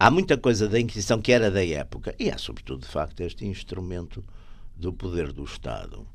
[0.00, 3.44] há muita coisa da Inquisição que era da época, e há, sobretudo, de facto, este
[3.44, 4.24] instrumento
[4.74, 6.06] do poder do Estado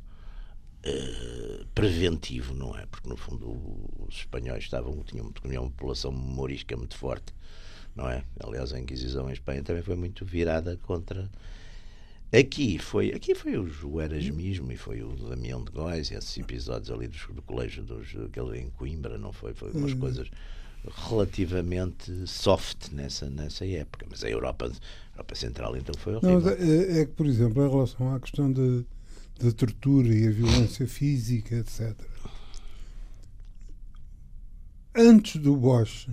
[0.88, 2.86] eh, preventivo, não é?
[2.86, 3.60] Porque, no fundo,
[4.08, 7.34] os espanhóis estavam, tinham, tinham uma população morisca muito forte,
[7.95, 8.23] não é?
[8.39, 11.30] Aliás, a Inquisição em Espanha também foi muito virada contra.
[12.32, 16.38] Aqui foi, aqui foi o, o Erasmismo e foi o Damião de Góis, e esses
[16.38, 19.54] episódios ali dos, do colégio dos, aquele em Coimbra, não foi?
[19.54, 20.30] Foi umas coisas
[21.10, 24.06] relativamente soft nessa, nessa época.
[24.10, 26.58] Mas a Europa, a Europa Central então foi Não, horrível.
[26.58, 28.84] mas é, é que, por exemplo, em relação à questão da
[29.39, 31.95] da tortura e a violência física, etc.
[34.95, 36.08] Antes do Bosch,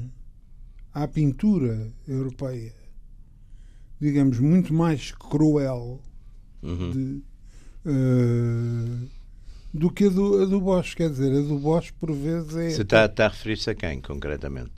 [0.92, 2.74] há pintura europeia,
[4.00, 6.00] digamos, muito mais cruel
[6.62, 6.90] Uhum.
[6.92, 7.22] de,
[7.84, 9.06] eh,
[9.72, 10.94] do que a do, a do Bosch.
[10.94, 12.70] Quer dizer, a do Bosch, por vezes, é.
[12.70, 14.72] Você está, está a referir-se a quem, concretamente?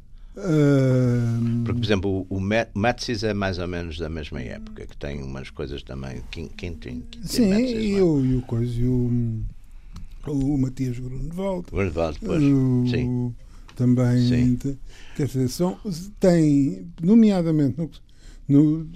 [1.65, 2.41] Porque, por exemplo, o, o
[2.75, 6.23] Matsis é mais ou menos da mesma época, que tem umas coisas também.
[6.31, 8.03] Quem, quem tem, quem tem sim, Matsis, e, é?
[8.03, 9.43] o, e o coisa, e o,
[10.27, 11.67] o Matias Grunewald.
[11.71, 12.43] Grunewald, depois.
[12.43, 13.35] O- Sim.
[13.75, 14.19] Também.
[14.29, 14.57] Sim.
[14.57, 14.79] te-
[15.17, 15.79] Quer dizer, são,
[16.21, 17.91] tem, nomeadamente, no,
[18.49, 18.89] no,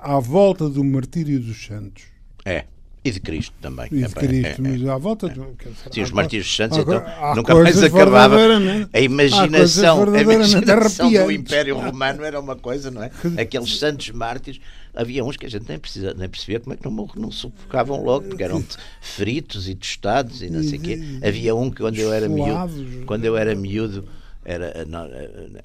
[0.00, 2.04] à volta do martírio dos santos
[2.44, 2.64] É.
[3.04, 3.88] E de Cristo também.
[3.90, 4.68] e É, de é, Cristo, é.
[4.68, 8.36] mas à volta quer dizer, Sim, os dos santos, então, há nunca mais acabava.
[8.92, 11.30] A imaginação, a imaginação do.
[11.32, 13.10] Império Romano era uma coisa, não é?
[13.40, 14.60] Aqueles santos mártires,
[14.94, 18.04] havia uns que a gente nem, precisa, nem percebia como é que não, não sufocavam
[18.04, 18.64] logo, porque eram
[19.00, 21.00] fritos e tostados e não sei o quê.
[21.26, 24.08] Havia um que quando eu era miúdo, quando eu era miúdo,
[24.44, 25.08] era, na-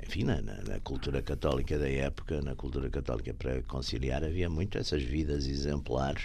[0.07, 5.03] enfim, na, na- cultura católica da época, na cultura católica para conciliar, havia muito essas
[5.03, 6.23] vidas exemplares.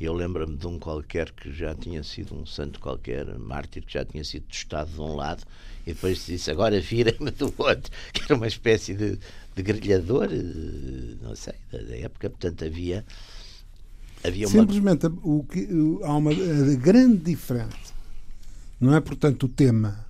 [0.00, 4.04] Eu lembro-me de um qualquer que já tinha sido um santo qualquer, mártir, que já
[4.04, 5.44] tinha sido tostado de um lado
[5.86, 9.18] e depois disse agora vira-me do outro, que era uma espécie de,
[9.54, 12.30] de grelhador, eh, não sei, da, época.
[12.30, 13.04] Portanto, havia,
[14.24, 14.60] havia uma.
[14.60, 15.68] Simplesmente o que,
[16.02, 17.94] há uma a grande diferença.
[18.80, 20.04] Não é, portanto, o tema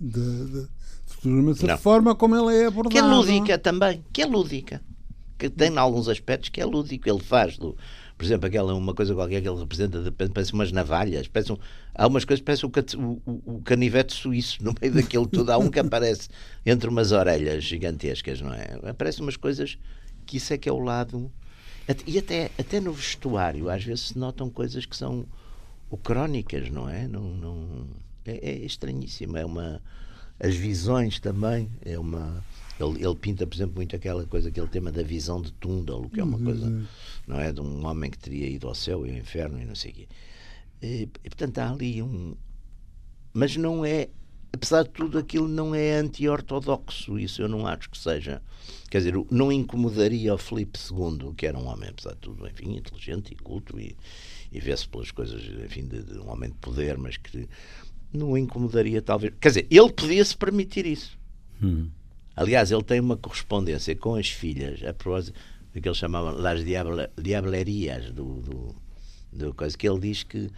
[0.00, 0.68] de, de,
[1.28, 2.90] mas a forma como ele é abordado.
[2.90, 4.82] que é lúdica também, que é lúdica,
[5.38, 7.76] que tem alguns aspectos que é lúdico, ele faz do,
[8.20, 11.56] por exemplo, aquela uma coisa qualquer que ele representa, parece umas navalhas, parece um,
[11.94, 12.70] há umas coisas que parece o,
[13.26, 16.28] o- o- canivete suíço no meio daquilo tudo, há um que aparece
[16.66, 18.78] entre umas orelhas gigantescas, não é?
[18.90, 19.78] Aparecem umas coisas
[20.26, 21.32] que isso é que é o lado
[22.06, 25.24] e até, até no vestuário às vezes se notam coisas que são
[26.02, 27.08] crónicas, não é?
[27.08, 27.86] Não, não,
[28.26, 29.80] é, é estranhíssimo, é uma
[30.38, 32.44] as visões também é uma
[32.82, 36.20] ele, ele pinta, por exemplo, muito aquela coisa, aquele tema da visão de Tundal, que
[36.20, 36.86] é uma coisa,
[37.26, 37.52] não é?
[37.52, 39.94] De um homem que teria ido ao céu e ao inferno e não sei o
[39.94, 40.08] quê.
[40.82, 42.34] E, e, portanto, há ali um.
[43.32, 44.08] Mas não é.
[44.52, 47.18] Apesar de tudo, aquilo não é anti-ortodoxo.
[47.18, 48.42] Isso eu não acho que seja.
[48.90, 52.76] Quer dizer, não incomodaria o Filipe II, que era um homem, apesar de tudo, enfim,
[52.76, 53.96] inteligente e culto e,
[54.50, 57.48] e vê-se pelas coisas, enfim, de, de, um homem de poder, mas que
[58.12, 59.32] não incomodaria, talvez.
[59.40, 61.16] Quer dizer, ele podia-se permitir isso.
[61.62, 61.88] Hum.
[62.36, 65.38] Aliás, ele tem uma correspondência com as filhas, a propósito
[65.74, 68.76] do que ele chamava las diablerias do, do,
[69.32, 70.50] do coisa, que ele diz que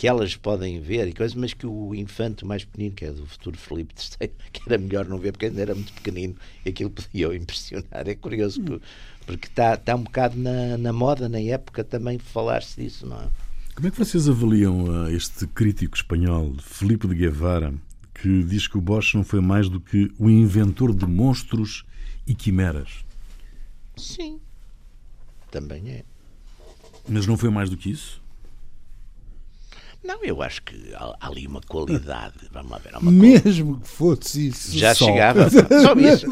[0.00, 3.26] que elas podem ver e coisas, mas que o infante mais pequenino, que é do
[3.26, 6.88] futuro Felipe III, que era melhor não ver porque ainda era muito pequenino e aquilo
[6.88, 8.08] podia o impressionar.
[8.08, 8.80] É curioso hum.
[9.26, 13.28] porque está, está um bocado na, na moda, na época, também falar-se disso, não é?
[13.74, 17.74] Como é que vocês avaliam uh, este crítico espanhol, Felipe de Guevara,
[18.20, 21.84] que diz que o Bosch não foi mais do que o inventor de monstros
[22.26, 23.04] e quimeras?
[23.96, 24.40] Sim,
[25.50, 26.04] também é.
[27.08, 28.20] Mas não foi mais do que isso?
[30.02, 32.34] Não, eu acho que há, ali uma qualidade.
[32.52, 33.00] Vamos lá ver.
[33.02, 34.76] Mesmo que fosse isso.
[34.76, 35.06] Já só.
[35.06, 35.48] chegava.
[35.50, 36.26] Só isso.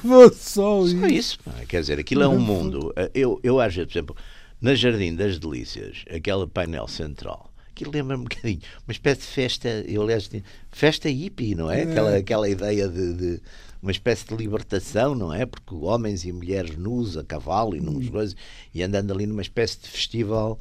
[0.00, 0.98] fosse só isso.
[0.98, 1.38] Só isso.
[1.68, 2.94] Quer dizer, aquilo é um mundo.
[3.14, 4.16] Eu, eu acho, por exemplo,
[4.60, 7.49] na Jardim das Delícias, aquele painel central.
[7.80, 10.30] Aquilo lembra-me um bocadinho, uma espécie de festa, eu aliás,
[10.70, 11.80] festa hippie, não é?
[11.80, 11.82] é.
[11.84, 13.40] Aquela, aquela ideia de, de
[13.82, 15.46] uma espécie de libertação, não é?
[15.46, 18.10] Porque homens e mulheres nus a cavalo e numas hum.
[18.10, 18.36] coisas,
[18.74, 20.60] e andando ali numa espécie de festival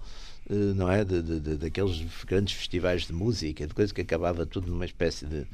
[0.50, 1.04] eh, não é?
[1.04, 5.26] De, de, de, daqueles grandes festivais de música, de coisa que acabava tudo numa espécie
[5.26, 5.46] de,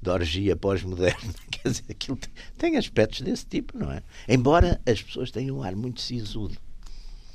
[0.00, 1.34] de orgia pós-moderna.
[1.50, 4.02] Quer dizer, aquilo tem, tem, aspectos desse tipo, não é?
[4.28, 6.56] Embora as pessoas tenham um ar muito sisudo.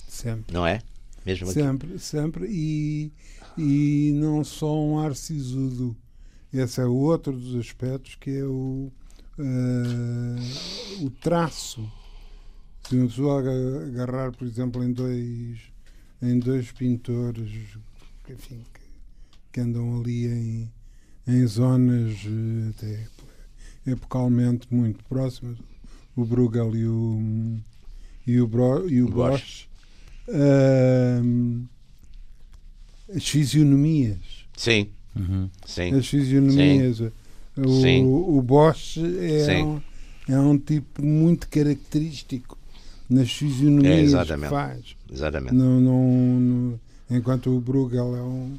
[0.07, 0.53] Sempre.
[0.53, 0.81] Não é?
[1.25, 1.99] Mesmo sempre, aqui.
[1.99, 2.47] sempre.
[2.49, 3.11] E,
[3.57, 5.95] e não só um ar sisudo.
[6.53, 8.91] Esse é outro dos aspectos que é o,
[9.39, 11.89] uh, o traço.
[12.83, 13.39] Se uma pessoa
[13.87, 15.71] agarrar, por exemplo, em dois
[16.21, 17.49] em dois pintores
[18.29, 18.81] enfim, que,
[19.51, 20.71] que andam ali em,
[21.27, 23.07] em zonas eh, até
[23.91, 25.57] epocalmente muito próximas,
[26.15, 27.59] o Bruegel e o,
[28.27, 29.67] e o, Bro, e o Bosch.
[30.27, 31.67] Uh,
[33.15, 34.17] as fisionomias.
[34.55, 34.89] Sim.
[35.15, 35.49] Uhum.
[35.65, 35.93] Sim.
[35.95, 36.97] As fisionomias.
[36.97, 37.11] Sim.
[37.57, 38.05] O, Sim.
[38.05, 39.81] o Bosch é um,
[40.27, 42.57] é um tipo muito característico
[43.09, 44.95] nas fisionomias é, que faz.
[45.11, 45.53] Exatamente.
[45.53, 48.57] Não, não, não, enquanto o Bruegel é um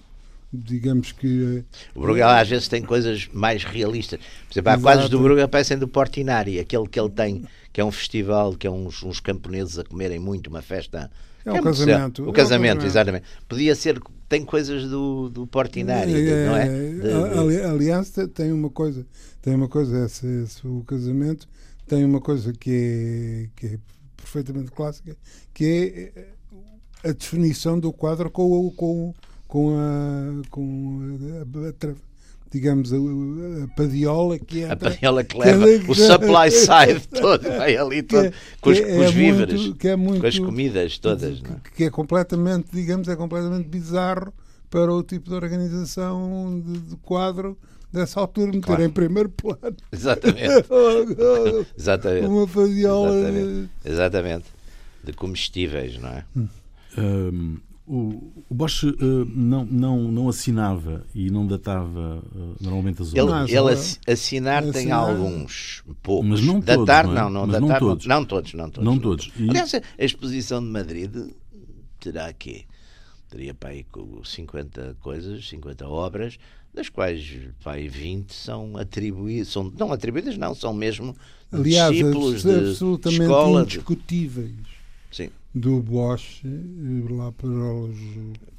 [0.52, 1.64] digamos que.
[1.94, 4.20] O Bruegel às vezes tem coisas mais realistas.
[4.20, 4.82] Por exemplo, há Exato.
[4.82, 8.66] quadros do Bruegel parecem do Portinari, aquele que ele tem, que é um festival, que
[8.66, 11.10] é uns, uns camponeses a comerem muito, uma festa.
[11.44, 12.28] É, é o casamento.
[12.28, 13.24] O casamento, é exatamente.
[13.48, 13.98] Podia ser,
[14.32, 16.66] tem coisas do, do Portinari, é, não é?
[16.66, 17.62] De, de...
[17.64, 19.06] Aliás, tem uma coisa,
[19.42, 21.46] tem uma coisa, esse, esse, o casamento
[21.86, 23.78] tem uma coisa que é, que é
[24.16, 25.14] perfeitamente clássica,
[25.52, 26.10] que
[27.04, 29.14] é a definição do quadro com, com,
[29.46, 30.48] com a.
[30.48, 32.11] Com a, a,
[32.52, 34.70] digamos, a, a, padiola que é.
[34.70, 38.78] A padiola que leva que, o supply side todo, vai ali todo, que, com, os,
[38.78, 41.40] é, com os víveres, muito, que é muito, com as comidas todas.
[41.40, 41.56] Que, é?
[41.76, 44.32] que, é completamente, digamos, é completamente bizarro
[44.68, 47.56] para o tipo de organização de, de quadro
[47.90, 48.82] nessa altura meter claro.
[48.84, 49.76] em primeiro plano.
[49.90, 50.66] Exatamente.
[51.76, 52.26] Exatamente.
[52.26, 53.14] Uma fadiola.
[53.14, 53.70] Exatamente.
[53.84, 54.44] Exatamente.
[55.02, 56.24] De comestíveis, não é?
[56.98, 57.56] Um,
[57.92, 58.94] o, o Bosch uh,
[59.26, 63.50] não, não, não assinava e não datava uh, normalmente as obras.
[63.50, 66.30] Ele, ele assinar, tem alguns, poucos.
[66.30, 67.16] Mas não todos, datar, não, é?
[67.16, 68.06] não, não datar, não todos.
[68.06, 68.84] Não, não todos, não todos.
[68.86, 69.30] Não todos.
[69.36, 69.50] E...
[69.50, 71.14] Aliás, a exposição de Madrid
[72.00, 72.64] terá quê?
[73.28, 73.84] Teria para aí
[74.24, 76.38] 50 coisas, 50 obras,
[76.72, 81.14] das quais pai, 20 são atribuídas, são, não atribuídas, não, são mesmo
[81.52, 84.54] Aliás, discípulos de absolutamente escola, indiscutíveis
[85.10, 85.28] Sim.
[85.54, 87.96] Do Bosch eh, lá para os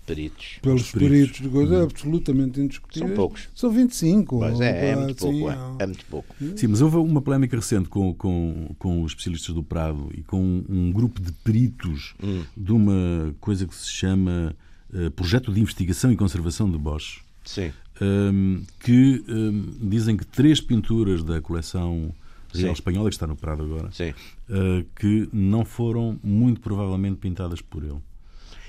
[0.06, 0.60] peritos.
[0.62, 1.84] Pelos peritos, de coisa, uhum.
[1.84, 3.10] absolutamente indiscutíveis.
[3.10, 3.50] São poucos.
[3.56, 4.40] São 25.
[4.40, 5.50] Mas é, é muito pouco.
[5.50, 6.36] É, é, muito pouco.
[6.56, 10.64] Sim, mas houve uma polémica recente com, com, com os especialistas do Prado e com
[10.70, 12.44] um grupo de peritos hum.
[12.56, 14.56] de uma coisa que se chama
[14.94, 17.22] uh, Projeto de Investigação e Conservação de Bosch.
[17.46, 22.14] Sim um, que um, dizem que três pinturas da coleção
[22.54, 27.84] real espanhola, que está no Prado agora, uh, que não foram muito provavelmente pintadas por
[27.84, 28.00] ele.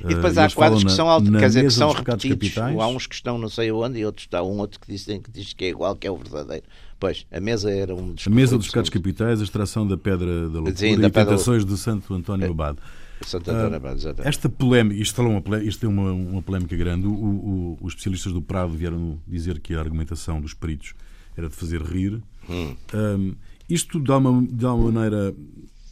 [0.01, 2.49] E depois uh, há quadros que são, na, quer dizer, que são repetidos.
[2.49, 2.79] Capitais.
[2.79, 5.31] Há uns que estão não sei onde e outros está um outro que dizem que
[5.31, 6.65] diz que é igual, que é o verdadeiro.
[6.99, 10.49] Pois, a mesa era um dos A mesa dos pecados capitais, a extração da pedra
[10.49, 12.51] da loucura Sim, da e tentações de Santo António é.
[12.51, 12.79] Abade.
[13.23, 14.29] Santo Antônio Abade, exatamente.
[14.29, 17.07] Esta polémica, isto, falou uma, isto é uma, uma polémica grande.
[17.07, 20.95] O, o, os especialistas do Prado vieram dizer que a argumentação dos peritos
[21.37, 22.23] era de fazer rir.
[22.49, 22.77] Hum.
[22.95, 23.35] Um,
[23.69, 25.35] isto, de uma, de uma maneira,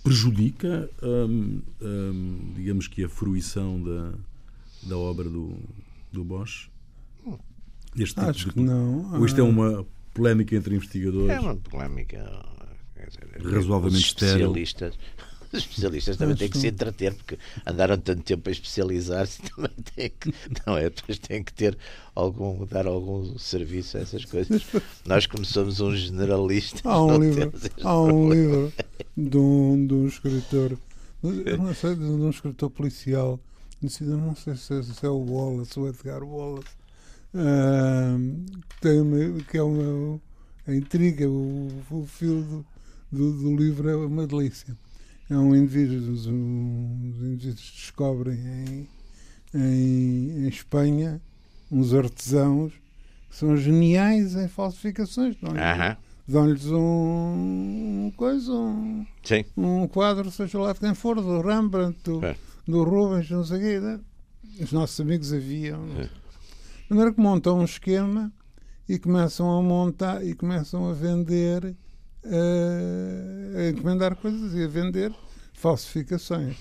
[0.02, 4.12] prejudica, um, um, digamos que, a fruição da,
[4.82, 5.56] da obra do,
[6.12, 6.68] do Bosch?
[7.96, 8.54] Este tipo Acho de...
[8.54, 9.14] que não.
[9.18, 11.30] Ou isto é Ah, uma polémica entre investigadores?
[11.30, 12.18] É uma polémica.
[13.06, 14.54] dizer, Razoavelmente os estéril.
[15.52, 20.10] Os especialistas também têm que se entreter, porque andaram tanto tempo a especializar-se, também têm
[20.10, 20.34] que,
[20.66, 20.90] não é?
[20.90, 21.76] Depois têm que ter
[22.14, 24.62] algum, dar algum serviço a essas coisas.
[25.04, 28.34] Nós, como somos um generalista, Há um livro, há um problema.
[28.34, 28.72] livro
[29.16, 30.78] de um, de um escritor,
[31.22, 33.38] eu não sei, de um escritor policial,
[33.80, 36.68] não sei, se é, se é o Wallace, o Edgar Wallace,
[37.32, 40.20] que, tem que é uma
[40.66, 42.66] a intriga, o, o fio do,
[43.10, 44.76] do, do livro é uma delícia.
[45.32, 48.88] É um indivíduo, os, os indivíduos descobrem em,
[49.54, 51.20] em, em Espanha
[51.70, 52.72] uns artesãos
[53.30, 55.36] que são geniais em falsificações.
[55.40, 55.96] Não é?
[56.28, 56.76] Dão-lhes um,
[58.06, 62.36] um coisa, um, Sim, um quadro, seja lá de quem for, do Rembrandt, do, É.
[62.68, 63.80] do Rubens, não sei o quê.
[63.80, 64.00] né?
[64.60, 65.82] Os nossos amigos haviam.
[65.98, 66.02] É.
[66.04, 66.10] De
[66.90, 68.30] maneira que montam um esquema
[68.88, 71.74] e começam a montar e começam a vender,
[72.24, 75.14] eh, a encomendar coisas e a vender
[75.52, 76.56] falsificações.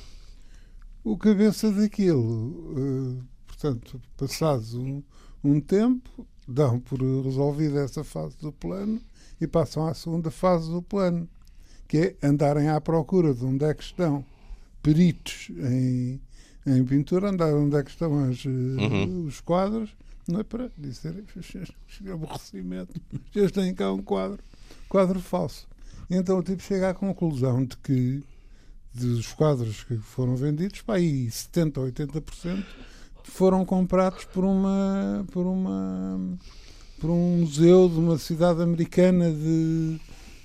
[1.03, 5.01] O cabeça daquilo, eh, portanto, passados um,
[5.43, 9.01] um tempo, dão por resolvida essa fase do plano
[9.39, 11.27] e passam à segunda fase do plano,
[11.87, 14.23] que é andarem à procura de onde é que estão
[14.83, 16.19] peritos em,
[16.65, 19.25] em pintura, andar onde é que estão as, eh, Uhum.
[19.25, 19.89] os quadros,
[20.27, 21.23] não é para dizer
[22.11, 22.93] aborrecimento,
[23.35, 24.39] eles têm cá um quadro,
[24.91, 25.65] quadro falso.
[26.09, 28.21] Então o tipo chega à conclusão de que
[28.93, 32.65] dos quadros que foram vendidos, pá, aí 70% ou 80%
[33.23, 36.19] foram comprados por uma por uma
[36.99, 39.97] por um museu de uma cidade americana de,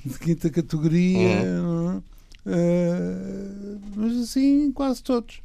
[0.05, 2.03] de quinta categoria, não é?
[2.47, 5.43] Eh, mas assim quase todos.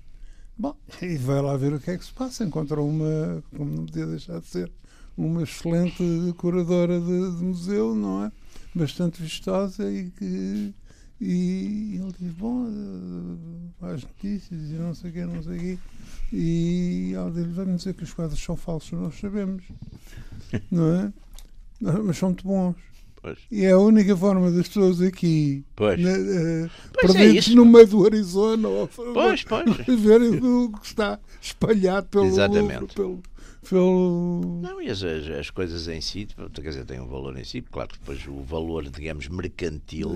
[0.56, 2.44] Bom, e vai lá ver o que é que se passa.
[2.44, 4.72] Encontrou uma, como não podia deixar de ser,
[5.18, 6.04] uma excelente
[6.38, 8.32] curadora de, de museu, não é?
[8.74, 10.74] Bastante vistosa e que.
[11.20, 12.66] E ele diz: Bom,
[13.82, 15.78] eh, as notícias e não sei o quê, não sei o quê.
[16.34, 19.64] E ela diz: Vamos dizer que os quadros são falsos, nós sabemos,
[20.72, 21.14] não é?
[21.82, 22.76] Mas são muito bons.
[23.22, 23.38] pois.
[23.52, 26.00] E é a única forma das pessoas aqui, Pois.
[26.00, 27.56] né, eh, Pois é perdidos isso.
[27.56, 29.78] no meio do Arizona, ou, Pois, pois.
[30.00, 32.80] verem o que está espalhado pelo Exatamente.
[32.80, 33.24] Louvre, pelo,
[33.70, 37.44] pelo Não, e as, as, as coisas em si, quer dizer, têm um valor em
[37.44, 40.16] si, claro que depois o valor, digamos, mercantil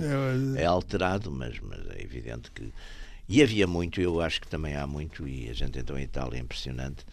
[0.57, 2.71] É, é alterado, mas, mas é evidente que.
[3.27, 6.37] E havia muito, eu acho que também há muito, e a gente então em Itália
[6.37, 7.03] é impressionante,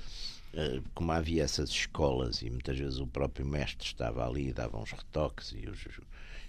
[0.52, 4.76] eh, como havia essas escolas e muitas vezes o próprio mestre estava ali e dava
[4.78, 5.78] uns retoques e os.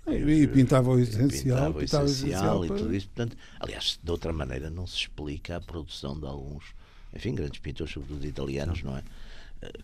[0.06, 3.08] E, e pintava o essencial, pintava o pintava o essencial essencial e para- tudo isso.
[3.08, 6.66] Portanto, aliás, de outra maneira não se explica a produção de alguns,
[7.16, 9.04] enfim, grandes pintores, sobretudo italianos, não é?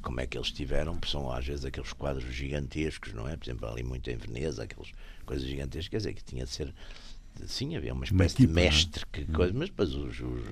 [0.01, 3.35] Como é que eles tiveram, porque são às vezes aqueles quadros gigantescos, não é?
[3.37, 4.91] Por exemplo, ali muito em Veneza, aquelas
[5.25, 6.73] coisas gigantescas, quer dizer, que tinha de ser.
[7.47, 8.71] Sim, havia uma espécie equipa, de é?
[8.71, 10.19] mestre, que coisa, mas depois os.
[10.19, 10.43] os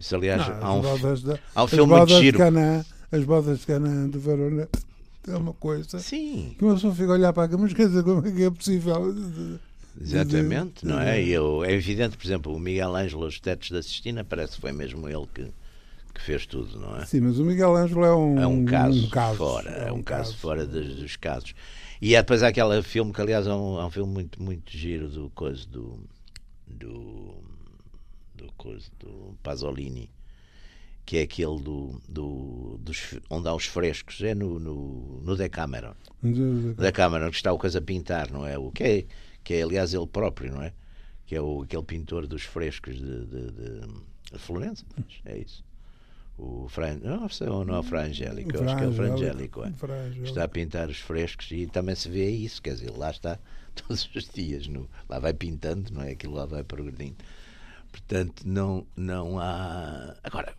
[0.00, 2.38] isso, aliás, Não, há um, da- há um as filme muito de giro.
[2.38, 4.68] Canaã, as bodas de Canaã de Verona
[5.28, 8.02] é uma coisa Sim, que uma pessoa fica a olhar para a mas quer dizer,
[8.02, 9.14] como é que é possível?
[10.00, 11.22] Exatamente, não é?
[11.22, 14.60] E eu, é evidente, por exemplo, o Miguel Ângelo, os tetos da Sistina, parece que
[14.60, 15.46] foi mesmo ele que,
[16.16, 17.04] que fez tudo, não é?
[17.04, 20.36] Sim, mas o Miguel Ângelo é um, É um caso, caso, fora, é um caso,
[20.36, 21.54] fora dos, dos casos.
[22.00, 25.08] E há depois aquele filme que, aliás, é um, é um filme muito, muito giro
[25.08, 26.00] do coisa do.
[26.66, 27.34] do.
[28.34, 30.10] do coisa do Pasolini,
[31.04, 35.94] que é aquele do, do, dos, onde há os frescos, é no, no, no Decameron.
[36.74, 38.58] Decameron, que está o coisa a pintar, não é?
[38.58, 39.04] O que é,
[39.44, 40.72] que é aliás, ele próprio, não é?
[41.26, 43.80] Que é o, aquele pintor dos frescos de, de, de,
[44.32, 44.84] de Florença,
[45.24, 45.64] é isso.
[46.38, 47.26] O Fran, não,
[47.64, 49.70] não é o Fra Angélico, eu acho que é o Fra Angélico, é.
[50.28, 53.38] Está a pintar os frescos e também se vê isso, quer dizer, lá está
[53.74, 56.10] todos os dias, no, lá vai pintando, não é?
[56.10, 57.16] Aquilo lá vai progredindo.
[57.90, 60.14] Portanto, não, não há.
[60.22, 60.54] Agora,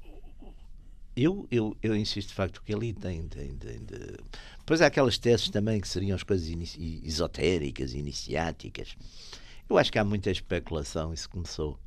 [1.16, 4.18] eu, eu, eu insisto de facto que ali tem, tem, tem de...
[4.60, 8.96] Depois há aquelas teses também que seriam as coisas inici- esotéricas, iniciáticas.
[9.70, 11.78] Eu acho que há muita especulação, isso começou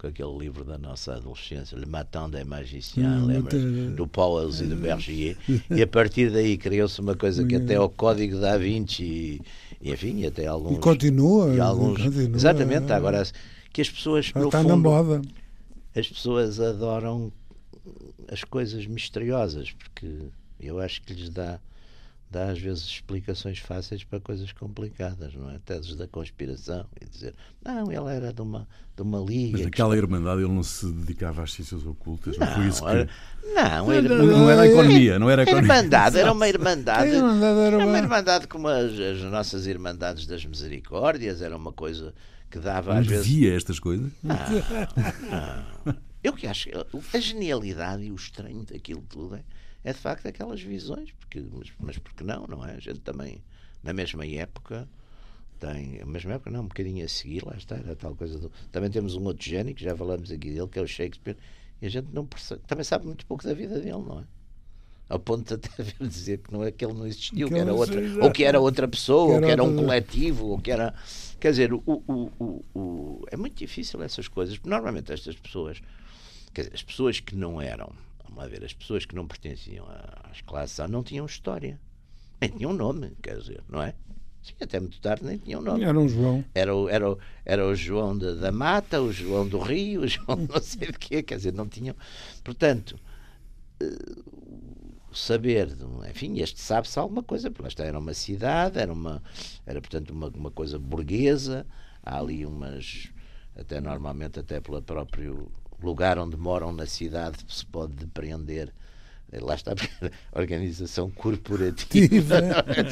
[0.00, 3.62] com aquele livro da nossa adolescência, Le Matin des Magiciens, Hum, lembras?
[3.94, 5.36] Do Pauwels e do Bergier.
[5.70, 9.42] E a partir daí criou-se uma coisa que até ao Código da Vinci
[9.78, 10.78] e, enfim, e até alguns.
[10.78, 11.54] E continua.
[11.54, 12.94] e alguns continua, exatamente, é.
[12.94, 13.22] agora
[13.72, 15.22] que as pessoas no está na fundo, moda.
[15.94, 17.30] as pessoas adoram
[18.32, 21.60] as coisas misteriosas porque eu acho que lhes dá
[22.30, 25.58] dá às vezes explicações fáceis para coisas complicadas, não é?
[25.58, 29.52] Teses da conspiração e dizer, não, ele era de uma, de uma liga.
[29.52, 32.88] Mas naquela Irmandade ele não se dedicava às ciências ocultas, não, não foi isso que...
[32.88, 33.08] Era,
[33.42, 35.72] não, não, não, não, era a economia, não era a economia.
[35.74, 37.10] Irmandade, era uma irmandade.
[37.10, 42.14] Era uma irmandade como as, as nossas irmandades das misericórdias, era uma coisa
[42.48, 43.26] que dava às vezes.
[43.26, 44.10] via estas coisas?
[44.22, 44.36] Não,
[45.84, 45.96] não.
[46.22, 46.68] Eu que acho
[47.14, 49.42] a genialidade e o estranho daquilo tudo é
[49.84, 52.72] é de facto aquelas visões, porque, mas, mas porque não, não é?
[52.72, 53.42] A gente também,
[53.82, 54.88] na mesma época,
[55.58, 58.50] tem, na mesma época não, um bocadinho a seguir, lá está, era tal coisa do.
[58.70, 61.36] Também temos um outro gênio que já falamos aqui dele, que é o Shakespeare,
[61.80, 64.24] e a gente não percebe, também sabe muito pouco da vida dele, não é?
[65.08, 67.74] Ao ponto de até dizer que não é que ele não existiu, que, que era
[67.74, 70.94] outra, ou que era outra pessoa, que ou que era um coletivo, ou que era.
[71.40, 75.80] Quer dizer, o, o, o, o, é muito difícil essas coisas, porque normalmente estas pessoas,
[76.52, 77.92] quer dizer, as pessoas que não eram
[78.30, 79.86] vamos lá ver, as pessoas que não pertenciam
[80.30, 81.78] às classes A não tinham história.
[82.40, 83.94] Nem tinham nome, quer dizer, não é?
[84.42, 85.84] Sim, até muito tarde nem tinham nome.
[85.84, 86.44] Era um João.
[86.54, 90.08] Era o, era o, era o João de, da Mata, o João do Rio, o
[90.08, 91.94] João não sei de quê, quer dizer, não tinham.
[92.42, 92.98] Portanto,
[93.82, 95.76] uh, saber,
[96.08, 99.22] enfim, este sabe-se alguma coisa, porque esta era uma cidade, era, uma,
[99.66, 101.66] era portanto uma, uma coisa burguesa,
[102.02, 103.10] há ali umas,
[103.54, 105.52] até normalmente, até pelo próprio
[105.86, 108.72] lugar onde moram na cidade se pode depreender.
[109.32, 109.72] Lá está
[110.32, 112.36] a organização corporativa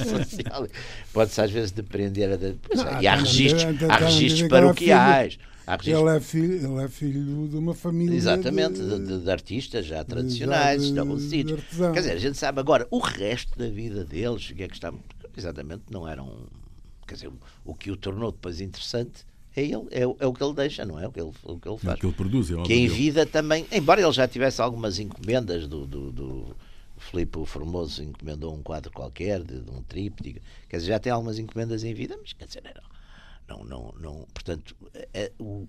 [0.04, 0.68] social.
[1.12, 5.38] Pode-se às vezes depreender de, pois, não, e há registros, há registros paroquiais.
[5.84, 10.02] Ele, é filho, ele é filho de uma família exatamente de, de, de artistas já
[10.02, 11.62] tradicionais estabelecidos.
[11.92, 14.94] quer dizer, a gente sabe agora o resto da vida deles que é que está
[15.36, 16.46] exatamente não eram
[17.06, 17.30] quer dizer,
[17.64, 19.26] o que o tornou depois interessante
[19.58, 21.08] é, ele, é, é, o que ele deixa, não é?
[21.08, 21.94] O que ele, o que ele faz.
[21.94, 22.50] É o que ele produz.
[22.50, 26.56] É que em vida também, embora ele já tivesse algumas encomendas do, do, do
[26.98, 31.38] Filipe Formoso encomendou um quadro qualquer, de, de, um tríptico, quer dizer, já tem algumas
[31.38, 32.62] encomendas em vida, mas quer dizer,
[33.48, 34.76] não, não, não, não portanto,
[35.12, 35.66] é, o,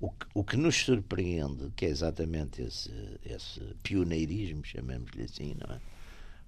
[0.00, 2.90] o, o que nos surpreende, que é exatamente esse,
[3.24, 5.80] esse pioneirismo, chamemos-lhe assim, não é?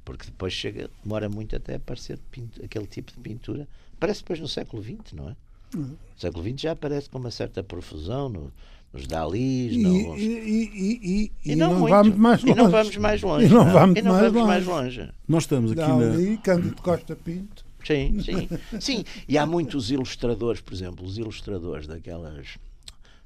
[0.05, 3.69] Porque depois chega, demora muito até aparecer pinto, aquele tipo de pintura,
[4.01, 5.37] parece depois no século XX, não é?
[5.75, 5.97] Uhum.
[6.17, 8.53] O século XX já aparece com uma certa profusão no,
[8.93, 9.73] nos Dalis.
[9.73, 10.21] E, nos...
[10.21, 12.53] E, e, e, não, não vamos mais longe.
[12.53, 13.47] E não vamos mais longe.
[13.47, 13.73] E não, não.
[13.73, 14.47] vamos, não mais, vamos longe.
[14.47, 15.13] mais longe.
[15.27, 16.37] Nós estamos aqui Dali, na.
[16.39, 17.65] Cândido Costa Pinto.
[17.85, 18.49] Sim, sim.
[18.81, 19.05] sim.
[19.27, 22.59] E há muitos ilustradores, por exemplo, os ilustradores daquelas,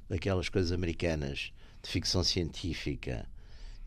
[0.09, 3.25] daquelas coisas americanas de ficção científica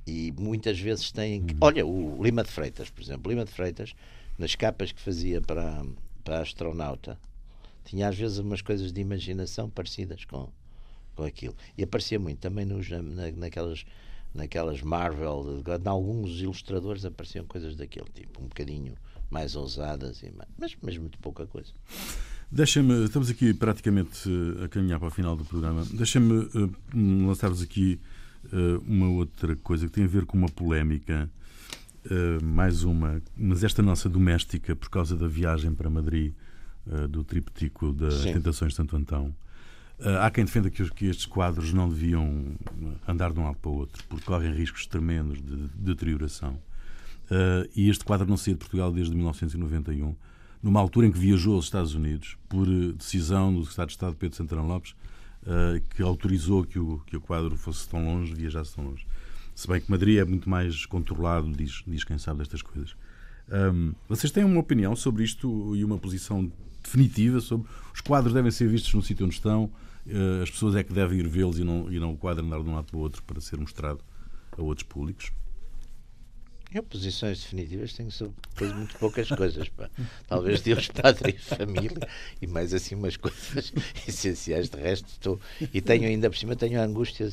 [0.06, 1.42] e muitas vezes têm.
[1.42, 1.56] Hum.
[1.60, 3.30] Olha, o Lima de Freitas, por exemplo.
[3.30, 3.94] Lima de Freitas,
[4.38, 5.84] nas capas que fazia para,
[6.22, 7.18] para a astronauta,
[7.86, 10.50] tinha às vezes umas coisas de imaginação parecidas com,
[11.14, 11.54] com aquilo.
[11.78, 13.00] E aparecia muito também nos, na,
[13.32, 13.86] naquelas,
[14.34, 18.94] naquelas Marvel, de, alguns ilustradores apareciam coisas daquele tipo, um bocadinho
[19.30, 21.72] mais ousadas, e mais, mas, mas muito pouca coisa.
[22.50, 25.84] Deixa-me, estamos aqui praticamente eh, a caminhar para o final do programa.
[25.92, 27.98] Deixa-me uh, lançar-vos aqui
[28.52, 31.28] uh, uma outra coisa que tem a ver com uma polémica,
[32.04, 36.34] uh, mais uma, mas esta nossa doméstica, por causa da viagem para Madrid
[36.86, 38.22] uh, do triptico das.
[38.22, 39.34] Tentações de Santo Antão.
[39.98, 42.54] Uh, há quem defenda que, que, estes quadros não deviam
[43.08, 46.58] andar de um lado para o outro, porque correm riscos tremendos de, de deterioração.
[47.30, 50.14] Uh, e este quadro não saía de Portugal desde 1991,
[50.62, 54.36] numa altura em que viajou aos Estados Unidos, por decisão do Secretário de Estado Pedro
[54.36, 54.94] Santana Lopes,
[55.42, 59.06] uh, que autorizou que o, que o quadro fosse tão longe, viajasse tão longe.
[59.54, 62.94] Se bem que Madrid é muito mais controlado, diz, diz quem sabe destas coisas.
[63.50, 66.50] Um, vocês têm uma opinião sobre isto e uma posição
[66.86, 69.70] definitiva sobre os quadros devem ser vistos no sítio onde estão,
[70.06, 72.62] eh, as pessoas é que devem ir vê-los e não, e não o quadro andar
[72.62, 74.00] de um lado para o outro para ser mostrado
[74.56, 75.32] a outros públicos?
[76.72, 78.34] Eu, posições definitivas, tenho sobre
[78.74, 79.68] muito poucas coisas.
[79.68, 79.88] Pá.
[80.26, 82.08] Talvez Deus, Padre e Família
[82.42, 83.72] e mais assim umas coisas
[84.06, 84.68] essenciais.
[84.68, 85.40] De resto, estou.
[85.72, 87.28] E tenho ainda por cima tenho a angústia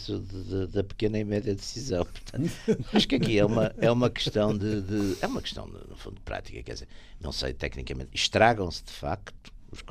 [0.71, 2.05] da pequena e média decisão.
[2.05, 2.51] Portanto,
[2.93, 6.15] acho que aqui é uma, é uma questão de, de É uma questão, no fundo,
[6.15, 6.61] de prática.
[6.61, 6.87] Quer dizer,
[7.19, 8.11] não sei tecnicamente.
[8.13, 9.51] Estragam-se de facto.
[9.71, 9.83] Os,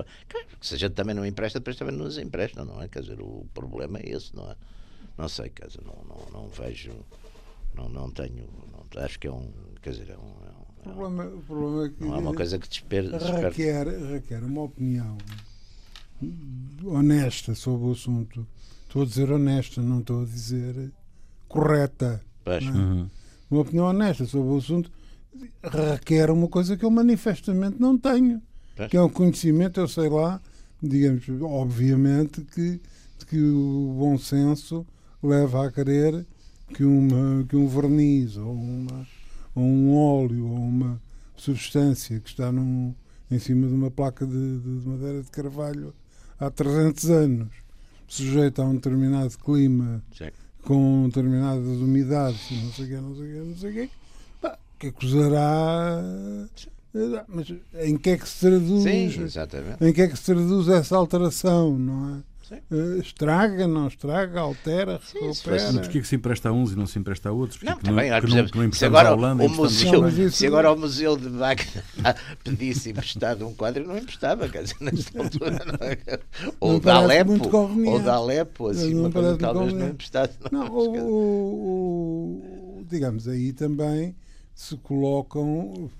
[0.61, 2.86] se a gente também não empresta, depois também não nos emprestam, não é?
[2.86, 4.55] Quer dizer, o problema é esse, não é?
[5.18, 6.93] Não sei, quer dizer, não, não, não vejo.
[7.75, 8.47] Não, não tenho
[8.99, 9.49] acho que é um.
[9.81, 10.35] Quer dizer, é um.
[10.47, 12.05] É um, o, problema, o problema é que.
[12.05, 15.16] Não é uma coisa que desper, requer, requer uma opinião
[16.85, 18.47] honesta sobre o assunto.
[18.87, 20.93] Estou a dizer honesta, não estou a dizer
[21.49, 22.23] correta.
[22.45, 22.59] É?
[22.59, 23.09] Uhum.
[23.51, 24.91] Uma opinião honesta sobre o assunto
[25.62, 28.43] requer uma coisa que eu manifestamente não tenho.
[28.77, 28.91] Pois.
[28.91, 30.41] Que é um conhecimento, eu sei lá,
[30.83, 32.81] digamos, obviamente que,
[33.27, 34.87] que o bom senso
[35.23, 36.27] leva a querer
[36.75, 39.07] que, uma, que um verniz ou, uma,
[39.55, 41.01] ou um óleo ou uma,
[41.43, 42.95] substância que está num,
[43.31, 45.93] em cima de uma placa de, de madeira de carvalho
[46.39, 47.49] há 300 anos,
[48.07, 50.31] sujeita a um determinado clima, Sim.
[50.62, 53.91] com determinadas umidades, não sei o quê, não sei o quê, não sei o quê,
[54.41, 56.03] pá, que acusará.
[57.27, 58.83] Mas em que é que se traduz?
[58.83, 59.83] Sim, exatamente.
[59.83, 62.32] Em que é que se traduz essa alteração, não é?
[62.71, 65.73] Eh, Estraga, não estraga, altera, Sim, se recupera.
[65.73, 67.63] Mas porquê que se empresta a uns e não se empresta a outros?
[67.63, 70.47] Não, Porque também, não, exemplo, que não se agora Holanda, o museu, Mas isso- se
[70.47, 71.83] agora o museu de Bagdá
[72.45, 75.99] pedisse emprestado um quadro, não emprestava, quer dizer, nesta altura, não é?
[76.61, 77.57] Ou Não da Alepo,
[77.89, 80.33] ou da Alepo, assim, Não uma coisa talvez não emprestado.
[80.51, 80.99] Não, o,
[81.63, 84.15] o- o- digamos, aí também
[84.55, 85.91] se colocam,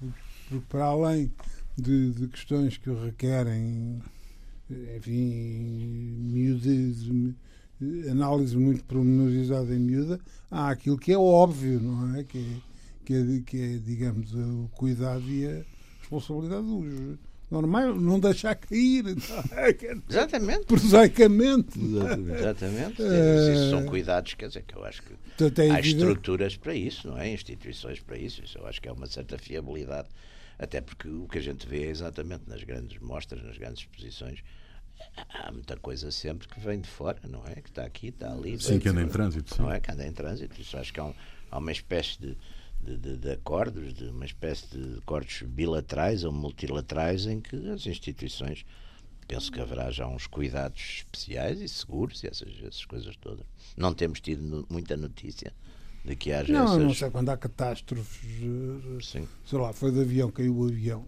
[0.69, 1.33] para além
[1.79, 4.03] de, de questões que requerem,
[4.71, 7.35] enfim, miúde,
[8.11, 12.25] análise muito pormenorizada em miúda, há aquilo que é óbvio, não é?
[12.25, 12.61] Que é,
[13.05, 15.63] que é, que é digamos, o cuidado e a
[16.01, 17.19] responsabilidade dos
[17.51, 19.71] normais, não deixar cair, não é?
[19.83, 20.65] É Exatamente.
[20.65, 21.79] prosaicamente.
[21.79, 23.03] Exatamente.
[23.03, 26.75] Eh, Isso são cuidados, quer dizer, que eu acho que Portanto, é há estruturas para
[26.75, 27.33] isso, não é?
[27.33, 28.43] Instituições para isso.
[28.43, 30.09] Isso eu acho que é uma certa fiabilidade.
[30.63, 34.43] Até porque o que a gente vê é exatamente nas grandes mostras, nas grandes exposições,
[35.35, 37.57] há muita coisa sempre que vem de fora, não é?
[37.57, 38.61] Que está aqui, está ali.
[38.61, 39.55] Sim, que anda em trânsito.
[39.57, 39.63] sim.
[39.63, 39.81] Não é?
[39.81, 40.61] Que anda em trânsito.
[40.61, 41.15] Isso acho que há, um-
[41.51, 42.39] há uma espécie de,
[42.81, 47.85] de, de- de acordos, de uma espécie de acordos bilaterais ou multilaterais em que as
[47.87, 48.65] instituições
[49.27, 53.47] penso que haverá já uns cuidados especiais e seguros e essas, essas coisas todas.
[53.77, 55.53] Não temos tido no- muita notícia
[56.05, 56.79] de que haja Não, essas.
[56.79, 59.29] não sei quando há catástrofes, eh, Sim.
[59.47, 61.05] sei lá, foi de avião, caiu o avião.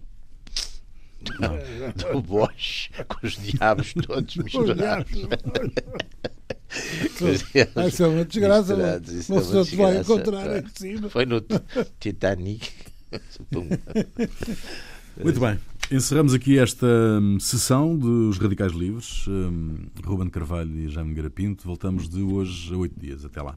[2.13, 5.11] Do Bosch, com os diabos todos misturados.
[7.19, 8.75] Com os diabos Ah, isso é uma desgraça.
[9.07, 10.21] isso é uma pessoa te vai desgraça.
[10.21, 11.09] encontrar em cima.
[11.09, 11.41] Foi no
[12.01, 12.69] Titanic.
[15.23, 15.59] Muito bem.
[15.91, 19.25] Encerramos aqui esta hum, sessão dos Radicais Livres.
[19.29, 21.65] Hum, Ruben Carvalho e Jaime Garapinto.
[21.65, 23.25] Voltamos de hoje a oito dias.
[23.25, 23.57] Até lá.